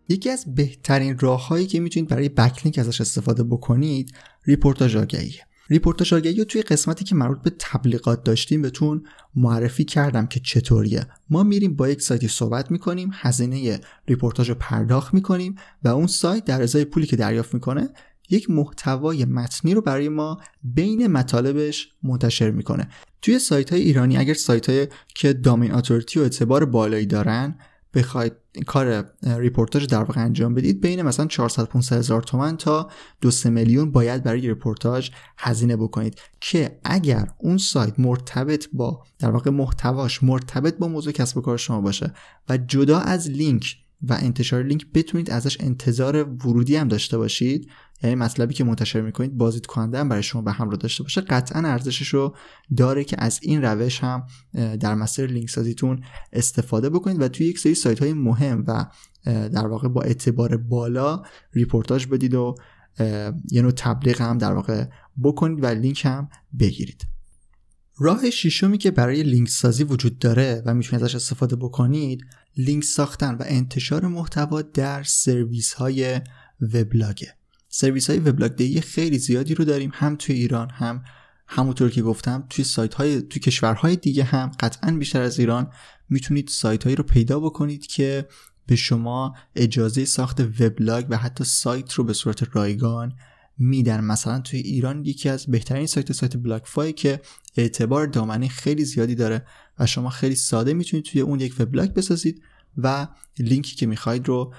یکی 0.10 0.30
از 0.30 0.56
بهترین 0.56 1.20
راههایی 1.20 1.68
که 1.68 1.80
می‌تونید 1.80 2.10
برای 2.10 2.30
backlink 2.30 2.80
ازش 2.80 3.02
استفاده 3.02 3.44
بکنید 3.44 4.14
ریپورتاج 4.46 4.98
آگهیه 4.98 5.42
ریپورتاج 5.70 6.14
آگهی 6.14 6.38
رو 6.38 6.44
توی 6.44 6.62
قسمتی 6.62 7.06
که 7.06 7.16
مربوط 7.16 7.42
به 7.42 7.52
تبلیغات 7.60 8.24
داشتیم 8.24 8.62
بهتون 8.62 9.04
معرفی 9.36 9.86
کردم 9.86 10.28
که 10.28 10.40
چطوریه. 10.40 11.08
ما 11.30 11.44
میریم 11.44 11.76
با 11.76 11.90
یک 11.90 12.02
سایتی 12.02 12.28
صحبت 12.28 12.72
می‌کنیم 12.72 13.10
هزینه 13.14 13.80
ریپورتاج 14.08 14.50
رو 14.50 14.56
پرداخت 14.56 15.14
می‌کنیم 15.14 15.56
و 15.84 15.88
اون 15.88 16.08
سایت 16.08 16.46
در 16.46 16.62
ازای 16.62 16.86
پولی 16.86 17.06
که 17.06 17.16
دریافت 17.16 17.54
می‌کنه 17.54 17.90
یک 18.30 18.50
محتوای 18.50 19.26
متنی 19.26 19.74
رو 19.74 19.82
برای 19.82 20.10
ما 20.10 20.42
بین 20.64 21.08
مطالبش 21.08 21.94
منتشر 22.04 22.52
می‌کنه. 22.52 22.90
توی 23.22 23.40
سایت 23.40 23.74
های 23.74 23.82
ایرانی 23.82 24.18
اگر 24.18 24.34
سایت 24.34 24.70
های 24.70 24.88
که 25.16 25.34
domain 25.34 25.74
authority 25.74 26.20
و 26.20 26.24
اعتبار 26.24 26.66
بالایی 26.66 27.06
دارن 27.06 27.56
بخواید 27.96 28.34
کار 28.66 29.12
ریپورتاج 29.24 29.88
در 29.88 30.04
واقع 30.04 30.22
انجام 30.22 30.54
بدید 30.54 30.82
بین 30.82 31.02
مثلا 31.02 31.26
400 31.26 31.66
500 31.66 31.98
هزار 31.98 32.22
تومن 32.22 32.58
تا 32.58 32.90
2 33.22 33.50
میلیون 33.50 33.92
باید 33.92 34.24
برای 34.24 34.48
ریپورتاج 34.48 35.12
هزینه 35.38 35.76
بکنید 35.76 36.22
که 36.40 36.80
اگر 36.84 37.28
اون 37.38 37.58
سایت 37.58 38.00
مرتبط 38.00 38.68
با 38.74 39.04
در 39.20 39.32
واقع 39.32 39.52
محتواش 39.52 40.24
مرتبط 40.24 40.78
با 40.78 40.88
موضوع 40.88 41.14
کسب 41.14 41.38
و 41.38 41.42
کار 41.42 41.58
شما 41.58 41.82
باشه 41.82 42.14
و 42.50 42.58
جدا 42.58 43.00
از 43.00 43.30
لینک 43.30 43.78
و 44.10 44.18
انتشار 44.22 44.64
لینک 44.64 44.86
بتونید 44.94 45.32
ازش 45.32 45.58
انتظار 45.60 46.24
ورودی 46.24 46.76
هم 46.76 46.88
داشته 46.88 47.18
باشید. 47.18 47.70
یعنی 48.04 48.16
مطلبی 48.16 48.54
که 48.54 48.64
منتشر 48.64 49.02
می‌کنید 49.02 49.38
بازدید 49.38 49.66
کننده 49.66 50.00
هم 50.00 50.10
برای 50.10 50.24
شما 50.24 50.42
به 50.42 50.52
همراه 50.52 50.78
داشته 50.78 51.04
باشه. 51.04 51.22
قطعا 51.22 51.62
ارزشش 51.62 52.08
رو 52.08 52.36
داره 52.78 53.04
که 53.04 53.16
از 53.20 53.40
این 53.42 53.62
روش 53.62 54.04
هم 54.04 54.24
در 54.54 54.96
مسیر 54.96 55.26
لینک 55.32 55.50
سازیتون 55.50 56.04
استفاده 56.34 56.90
بکنید 56.90 57.22
و 57.22 57.28
توی 57.28 57.48
یک 57.48 57.60
سری 57.60 57.76
سایت 57.76 58.00
های 58.00 58.14
مهم 58.14 58.64
و 58.68 58.86
در 59.26 59.68
واقع 59.68 59.88
با 59.88 60.02
اعتبار 60.02 60.58
بالا 60.58 61.22
رپورتاژ 61.54 62.08
بدید 62.08 62.34
و 62.34 62.56
یه 63.52 63.62
نوع 63.62 63.72
تبلیغ 63.72 64.22
هم 64.22 64.38
در 64.38 64.54
واقع 64.54 64.86
بکنید 65.24 65.64
و 65.64 65.68
لینک 65.68 66.06
هم 66.06 66.30
بگیرید. 66.60 67.15
راه 67.98 68.30
ششمی 68.30 68.78
که 68.78 68.92
برای 68.92 69.24
لینک 69.24 69.50
سازی 69.50 69.84
وجود 69.84 70.20
داره 70.20 70.64
و 70.66 70.74
می‌تونید 70.74 71.04
ازش 71.04 71.16
استفاده 71.16 71.56
بکنید 71.56 72.26
لینک 72.58 72.84
ساختن 72.84 73.36
و 73.36 73.44
انتشار 73.46 74.08
محتوا 74.08 74.62
در 74.62 75.04
سرویس 75.04 75.74
های 75.74 76.22
وبلاگه. 76.62 77.36
سرویس 77.70 78.10
های 78.10 78.20
وبلاگ 78.20 78.80
خیلی 78.80 79.18
زیادی 79.18 79.56
رو 79.56 79.66
داریم 79.66 79.92
هم 79.94 80.16
توی 80.16 80.36
ایران 80.36 80.70
هم 80.70 81.04
همونطور 81.48 81.90
که 81.90 82.02
گفتم 82.02 82.48
توی 82.50 82.64
سایت 82.64 82.94
های 82.94 83.22
توی 83.22 83.42
کشورهای 83.42 83.96
دیگه 83.96 84.24
هم 84.24 84.52
قطعا 84.60 84.92
بیشتر 84.92 85.22
از 85.22 85.40
ایران. 85.40 85.72
می‌تونید 86.10 86.48
سایت 86.48 86.84
هایی 86.84 86.96
رو 86.96 87.04
پیدا 87.04 87.40
بکنید 87.40 87.88
که 87.88 88.28
به 88.66 88.76
شما 88.76 89.36
اجازه 89.56 90.06
ساخت 90.06 90.42
وبلاگ 90.60 91.06
و 91.10 91.18
حتی 91.18 91.44
سایت 91.44 91.94
رو 91.94 92.04
به 92.04 92.14
صورت 92.14 92.56
رایگان 92.56 93.14
میدن. 93.58 94.04
مثلا 94.04 94.40
توی 94.40 94.60
ایران 94.60 95.06
یکی 95.06 95.30
از 95.30 95.46
بهترین 95.46 95.86
سایت 95.86 96.12
سایت 96.12 96.38
بلاگفائه 96.38 96.94
که 96.94 97.22
اعتبار 97.56 98.08
دامنه 98.08 98.48
خیلی 98.48 98.86
زیادی 98.86 99.16
داره 99.16 99.46
و 99.80 99.86
شما 99.86 100.10
خیلی 100.10 100.36
ساده 100.36 100.74
می‌تونید 100.74 101.06
توی 101.06 101.22
اون 101.22 101.40
یک 101.40 101.56
وبلاگ 101.60 101.94
بسازید 101.94 102.42
و 102.78 103.08
لینکی 103.40 103.76
که 103.76 103.86
می‌خواید 103.86 104.28
رو 104.28 104.54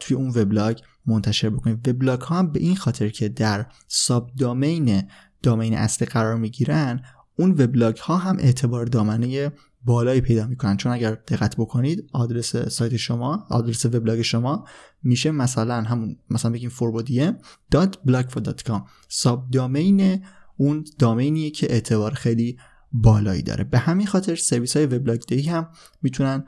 توی 0.00 0.16
اون 0.16 0.30
وبلاگ 0.30 0.78
منتشر 1.06 1.50
بکنید. 1.50 1.88
وبلاگ 1.88 2.20
ها 2.20 2.38
هم 2.38 2.52
به 2.52 2.60
این 2.60 2.76
خاطر 2.76 3.08
که 3.08 3.28
در 3.28 3.66
subdomain 3.88 5.02
domain 5.42 5.74
اصلی 5.74 6.06
قرار 6.06 6.36
می‌گیرن 6.36 7.02
اون 7.38 7.50
وبلاگ 7.50 7.96
ها 7.96 8.16
هم 8.16 8.36
اعتبار 8.38 8.86
دامنه 8.86 9.52
بالایی 9.84 10.20
پیدا 10.20 10.46
می‌کنن. 10.46 10.76
چون 10.76 10.92
اگر 10.92 11.10
دقت 11.10 11.56
بکنید 11.56 12.10
آدرس 12.12 12.56
سایت 12.56 12.96
شما 12.96 13.46
آدرس 13.50 13.86
وبلاگ 13.86 14.22
شما 14.22 14.64
میشه 15.02 15.30
مثلا 15.30 15.82
همون 15.82 16.16
مثلا 16.30 16.50
بگیم 16.50 16.70
forbodiem.blogspot.com 16.70 18.80
ساب 19.08 19.50
دامین 19.50 20.24
اون 20.58 20.84
دامینیه 20.98 21.50
که 21.50 21.72
اعتبار 21.72 22.14
خیلی 22.14 22.58
بالایی 22.92 23.42
داره 23.42 23.64
به 23.64 23.78
همین 23.78 24.06
خاطر 24.06 24.36
سرویس 24.36 24.76
های 24.76 24.86
وبلاگ 24.86 25.20
دهی 25.20 25.48
هم 25.48 25.68
می‌تونن 26.02 26.44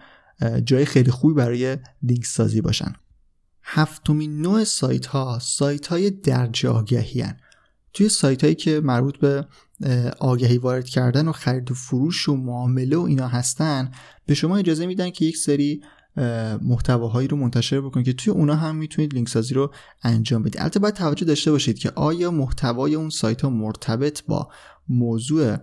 جای 0.64 0.84
خیلی 0.84 1.10
خوبی 1.10 1.34
برای 1.34 1.78
لینک 2.02 2.24
سازی 2.24 2.60
باشن 2.60 2.92
هفتمین 3.62 4.42
نوع 4.42 4.64
سایت 4.64 5.06
ها 5.06 5.38
سایت 5.42 5.86
های 5.86 6.10
درج 6.10 6.66
آگهی 6.66 7.20
هن. 7.20 7.36
توی 7.92 8.08
سایت 8.08 8.44
هایی 8.44 8.54
که 8.54 8.80
مربوط 8.80 9.16
به 9.16 9.46
آگهی 10.18 10.58
وارد 10.58 10.84
کردن 10.84 11.28
و 11.28 11.32
خرید 11.32 11.70
و 11.70 11.74
فروش 11.74 12.28
و 12.28 12.36
معامله 12.36 12.96
و 12.96 13.00
اینا 13.00 13.28
هستن 13.28 13.90
به 14.26 14.34
شما 14.34 14.56
اجازه 14.56 14.86
میدن 14.86 15.10
که 15.10 15.24
یک 15.24 15.36
سری 15.36 15.82
محتواهایی 16.62 17.28
رو 17.28 17.36
منتشر 17.36 17.80
بکنید 17.80 18.06
که 18.06 18.12
توی 18.12 18.32
اونا 18.32 18.54
هم 18.54 18.76
می‌تونید 18.76 19.14
لینک 19.14 19.28
سازی 19.28 19.54
رو 19.54 19.72
انجام 20.02 20.42
بدید. 20.42 20.60
البته 20.60 20.80
باید 20.80 20.94
توجه 20.94 21.26
داشته 21.26 21.50
باشید 21.50 21.78
که 21.78 21.90
آیا 21.90 22.30
محتوای 22.30 22.94
اون 22.94 23.10
سایت 23.10 23.40
ها 23.42 23.50
مرتبط 23.50 24.22
با 24.22 24.48
موضوع 24.88 25.56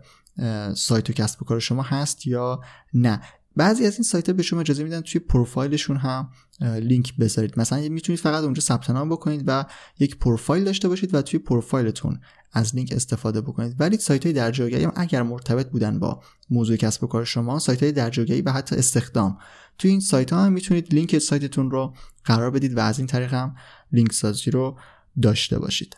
سایت 0.75 1.09
و 1.09 1.13
کسب 1.13 1.41
و 1.41 1.45
کار 1.45 1.59
شما 1.59 1.81
هست 1.81 2.27
یا 2.27 2.61
نه. 2.93 3.21
بعضی 3.55 3.85
از 3.85 3.93
این 3.93 4.03
سایت 4.03 4.29
ها 4.29 4.33
به 4.33 4.43
شما 4.43 4.59
اجازه 4.59 4.83
میدن 4.83 5.01
توی 5.01 5.21
پروفایلشون 5.21 5.97
هم 5.97 6.29
لینک 6.61 7.17
بذارید. 7.17 7.59
مثلا 7.59 7.89
می‌تونید 7.89 8.19
فقط 8.19 8.43
اونجا 8.43 8.61
ثبت 8.61 8.89
نام 8.89 9.09
بکنید 9.09 9.43
و 9.47 9.65
یک 9.99 10.17
پروفایل 10.17 10.63
داشته 10.63 10.87
باشید 10.87 11.13
و 11.13 11.21
توی 11.21 11.39
پروفایلتون 11.39 12.19
از 12.53 12.75
لینک 12.75 12.91
استفاده 12.91 13.41
بکنید. 13.41 13.75
ولی 13.79 13.97
سایت 13.97 14.23
های 14.25 14.33
در 14.33 14.61
هم 14.61 14.93
اگر 14.95 15.23
مرتبط 15.23 15.69
بودن 15.69 15.99
با 15.99 16.21
موضوع 16.49 16.75
کسب 16.75 17.03
و 17.03 17.07
کار 17.07 17.25
شما 17.25 17.59
سایت 17.59 17.83
های 17.83 17.91
در 17.91 18.11
و 18.45 18.51
حتی 18.51 18.75
استخدام 18.75 19.37
توی 19.77 19.91
این 19.91 19.99
سایت 19.99 20.33
ها 20.33 20.45
هم 20.45 20.53
می‌تونید 20.53 20.93
لینک 20.93 21.17
سایتتون 21.17 21.71
رو 21.71 21.93
قرار 22.25 22.51
بدید 22.51 22.77
و 22.77 22.79
از 22.79 22.97
این 22.97 23.07
طریق 23.07 23.33
هم 23.33 23.55
لینک 23.91 24.11
سازی 24.11 24.51
رو 24.51 24.79
داشته 25.21 25.59
باشید. 25.59 25.97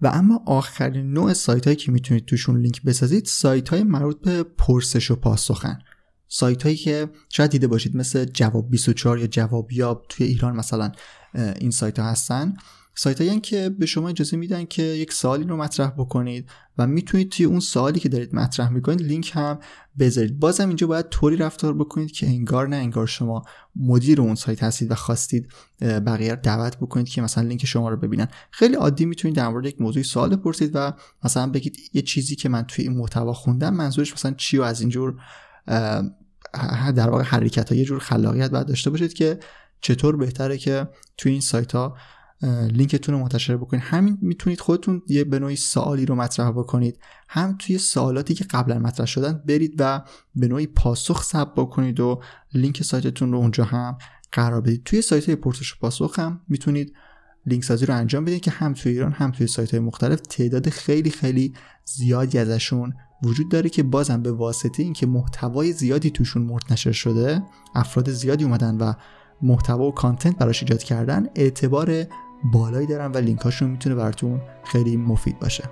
و 0.00 0.10
اما 0.14 0.42
آخرین 0.46 1.12
نوع 1.12 1.32
سایت 1.32 1.64
هایی 1.64 1.76
که 1.76 1.92
می‌تونید 1.92 2.24
توشون 2.24 2.60
لینک 2.60 2.82
بسازید 2.82 3.24
سایت 3.24 3.68
های 3.68 3.82
مربوط 3.82 4.20
به 4.20 4.42
پرسش 4.42 5.10
و 5.10 5.16
پاسخن. 5.16 5.78
سایت 6.28 6.62
هایی 6.62 6.76
که 6.76 7.10
شاید 7.32 7.50
دیده 7.50 7.66
باشید 7.66 7.96
مثل 7.96 8.24
جواب 8.24 8.70
24 8.70 9.18
یا 9.18 9.26
جوابیاب 9.26 10.06
توی 10.08 10.26
ایران 10.26 10.56
مثلا 10.56 10.92
این 11.34 11.70
سایت 11.70 11.98
ها 11.98 12.10
هستن. 12.10 12.54
سایت 12.98 13.20
هایی 13.20 13.40
که 13.40 13.68
به 13.78 13.86
شما 13.86 14.08
اجازه 14.08 14.36
میدن 14.36 14.64
که 14.64 14.82
یک 14.82 15.12
سوالی 15.12 15.44
رو 15.44 15.56
مطرح 15.56 15.90
بکنید 15.90 16.48
و 16.78 16.86
می‌تونید 16.86 17.30
توی 17.30 17.46
اون 17.46 17.60
سوالی 17.60 18.00
که 18.00 18.08
دارید 18.08 18.34
مطرح 18.34 18.68
می‌کنید 18.68 19.02
لینک 19.02 19.30
هم 19.34 19.58
بذارید. 19.98 20.38
بازم 20.38 20.68
اینجا 20.68 20.86
باید 20.86 21.08
طوری 21.08 21.36
رفتار 21.36 21.74
بکنید 21.74 22.12
که 22.12 22.26
انگار 22.26 22.68
نه 22.68 22.76
انگار 22.76 23.06
شما 23.06 23.42
مدیر 23.76 24.20
اون 24.20 24.34
سایت 24.34 24.62
هستید 24.62 24.90
و 24.90 24.94
خواستید 24.94 25.48
بقیه 25.80 26.34
رو 26.34 26.40
دعوت 26.42 26.76
بکنید 26.76 27.08
که 27.08 27.22
مثلا 27.22 27.44
لینک 27.48 27.66
شما 27.66 27.88
رو 27.88 27.96
ببینن. 27.96 28.28
خیلی 28.50 28.74
عادی 28.74 29.04
می‌تونید 29.04 29.36
در 29.36 29.48
مورد 29.48 29.66
یک 29.66 29.80
موضوعی 29.80 30.04
سوال 30.04 30.36
بپرسید 30.36 30.70
و 30.74 30.92
مثلا 31.24 31.46
بگید 31.46 31.76
یه 31.92 32.02
چیزی 32.02 32.36
که 32.36 32.48
من 32.48 32.62
توی 32.62 32.88
این 32.88 32.96
محتوا 32.96 33.32
خوندم 33.32 33.74
منظورش 33.74 34.12
مثلا 34.12 34.34
چی 34.36 34.58
و 34.58 34.62
از 34.62 34.80
اینجور 34.80 35.14
در 36.96 37.10
واقع 37.10 37.22
حرکت 37.22 37.72
ها 37.72 37.78
یه 37.78 37.84
جور 37.84 37.98
خلاقیت 37.98 38.50
باید 38.50 38.66
داشته 38.66 38.90
باشید 38.90 39.12
که 39.12 39.38
چطور 39.80 40.16
بهتره 40.16 40.58
که 40.58 40.88
توی 41.16 41.32
این 41.32 41.40
سایت 41.40 41.72
ها 41.72 41.96
لینکتون 42.42 43.14
رو 43.14 43.20
منتشر 43.20 43.56
بکنید. 43.56 43.82
همین 43.86 44.18
می‌تونید 44.20 44.60
خودتون 44.60 45.02
یه 45.08 45.24
به 45.24 45.38
نوعی 45.38 45.56
سوالی 45.56 46.06
رو 46.06 46.14
مطرح 46.14 46.50
بکنید. 46.50 46.98
هم 47.28 47.56
توی 47.58 47.78
سوالاتی 47.78 48.34
که 48.34 48.44
قبلا 48.44 48.78
مطرح 48.78 49.06
شدن 49.06 49.42
برید 49.48 49.74
و 49.78 50.04
به 50.34 50.48
نوعی 50.48 50.66
پاسخ 50.66 51.22
ثبت 51.22 51.54
بکنید 51.54 52.00
و 52.00 52.20
لینک 52.54 52.82
سایتتون 52.82 53.32
رو 53.32 53.38
اونجا 53.38 53.64
هم 53.64 53.98
قرار 54.32 54.60
بدید. 54.60 54.82
توی 54.84 55.02
سایت 55.02 55.30
پرسش 55.30 55.78
پاسخ 55.78 56.18
هم 56.18 56.40
می‌تونید 56.48 56.92
لینک 57.46 57.64
سازی 57.64 57.86
رو 57.86 57.94
انجام 57.94 58.24
بدید 58.24 58.40
که 58.40 58.50
هم 58.50 58.72
توی 58.72 58.92
ایران 58.92 59.12
هم 59.12 59.30
توی 59.30 59.46
سایت 59.46 59.70
های 59.70 59.80
مختلف. 59.80 60.20
تعداد 60.20 60.68
خیلی 60.68 61.10
خیلی 61.10 61.54
زیادی 61.84 62.38
ازشون 62.38 62.94
وجود 63.22 63.50
داره 63.50 63.70
که 63.70 63.82
بازم 63.82 64.22
به 64.22 64.32
واسطه 64.32 64.82
اینکه 64.82 65.06
محتوای 65.06 65.72
زیادی 65.72 66.10
توشون 66.10 66.42
منتشر 66.42 66.92
شده 66.92 67.42
افراد 67.74 68.10
زیادی 68.10 68.44
اومدن 68.44 68.76
و 68.76 68.92
محتوا 69.42 69.84
و 69.84 69.94
content 69.94 70.38
براش 70.38 70.62
ایجاد 70.62 70.82
کردن 70.82 71.26
اعتبار 71.34 72.06
بالایی 72.44 72.86
دارن 72.86 73.12
و 73.12 73.16
لینکاشون 73.16 73.70
می‌تونه 73.70 73.94
براتون 73.94 74.40
خیلی 74.64 74.96
مفید 74.96 75.38
باشه. 75.38 75.64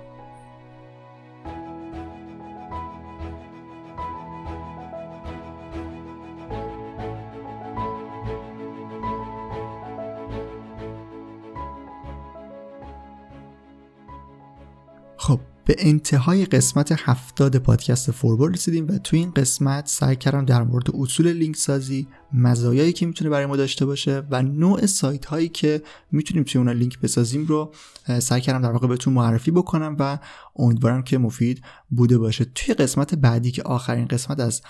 به 15.65 15.75
انتهای 15.77 16.45
قسمت 16.45 16.91
هفتاد 16.91 17.57
پادکست 17.57 18.11
فوربور 18.11 18.51
رسیدیم 18.51 18.87
و 18.87 18.97
توی 18.97 19.19
این 19.19 19.31
قسمت 19.31 19.87
سعی 19.87 20.15
کردم 20.15 20.45
در 20.45 20.63
مورد 20.63 20.95
اصول 20.95 21.27
لینک 21.27 21.55
سازی 21.55 22.07
مزایایی 22.33 22.93
که 22.93 23.05
می‌تونه 23.05 23.29
برای 23.29 23.45
ما 23.45 23.55
داشته 23.55 23.85
باشه 23.85 24.23
و 24.31 24.43
نوع 24.43 24.85
سایت 24.85 25.25
هایی 25.25 25.49
که 25.49 25.81
می‌تونیم 26.11 26.43
توی 26.43 26.59
اون 26.61 26.69
لینک 26.69 26.99
بسازیم 26.99 27.45
رو 27.45 27.73
سعی 28.19 28.41
کردم 28.41 28.61
در 28.61 28.71
واقع 28.71 28.87
بهتون 28.87 29.13
معرفی 29.13 29.51
بکنم 29.51 29.95
و 29.99 30.19
امیدوارم 30.55 31.03
که 31.03 31.17
مفید 31.17 31.61
بوده 31.89 32.17
باشه. 32.17 32.45
توی 32.55 32.73
قسمت 32.73 33.15
بعدی 33.15 33.51
که 33.51 33.63
آخرین 33.63 34.05
قسمت 34.05 34.39
از 34.39 34.61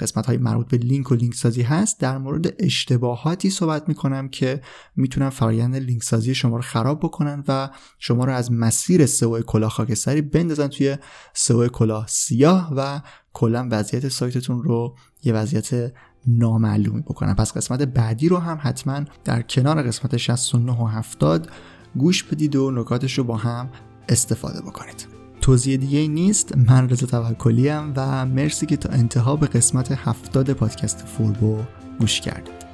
قسمت 0.00 0.26
های 0.26 0.36
مربوط 0.36 0.68
به 0.68 0.76
لینک 0.76 1.12
و 1.12 1.14
لینک 1.14 1.34
سازی 1.34 1.62
هست. 1.62 2.00
در 2.00 2.18
مورد 2.18 2.54
اشتباهاتی 2.58 3.50
صحبت 3.50 3.88
می‌کنم 3.88 4.28
که 4.28 4.60
می‌تونن 4.96 5.30
فرایند 5.30 5.76
لینک 5.76 6.02
سازی 6.02 6.34
شما 6.34 6.56
رو 6.56 6.62
خراب 6.62 6.98
بکنن 6.98 7.44
و 7.48 7.70
شما 7.98 8.24
رو 8.24 8.32
از 8.32 8.52
مسیر 8.52 9.06
سئو 9.06 9.40
کلاه 9.40 9.70
خاکستری 9.70 10.22
بندازن 10.22 10.68
توی 10.68 10.96
سئو 11.34 11.68
کلاه 11.68 12.06
سیاه 12.08 12.72
و 12.76 13.00
کلا 13.32 13.68
وضعیت 13.70 14.08
سایتتون 14.08 14.62
رو 14.62 14.96
یه 15.24 15.32
وضعیت 15.32 15.92
نامعلومی 16.26 17.00
بکنن. 17.00 17.34
پس 17.34 17.52
قسمت 17.52 17.82
بعدی 17.82 18.28
رو 18.28 18.38
هم 18.38 18.58
حتما 18.62 19.04
در 19.24 19.42
کنار 19.42 19.82
قسمت 19.82 20.16
69 20.16 20.72
و 20.72 20.86
70 20.86 21.50
گوش 21.96 22.22
بدید 22.22 22.56
و 22.56 22.70
نکاتش 22.70 23.18
رو 23.18 23.24
با 23.24 23.36
هم 23.36 23.70
استفاده 24.08 24.60
بکنید. 24.60 25.15
توضیح 25.46 25.76
دیگه 25.76 26.08
نیست. 26.08 26.56
من 26.56 26.88
رضا 26.88 27.06
توکلی 27.06 27.68
و 27.68 28.26
مرسی 28.26 28.66
که 28.66 28.76
تا 28.76 28.88
انتها 28.88 29.36
به 29.36 29.46
قسمت 29.46 29.92
70 29.92 30.52
پادکست 30.52 31.06
فوربو 31.06 31.58
گوش 32.00 32.20
کردید. 32.20 32.65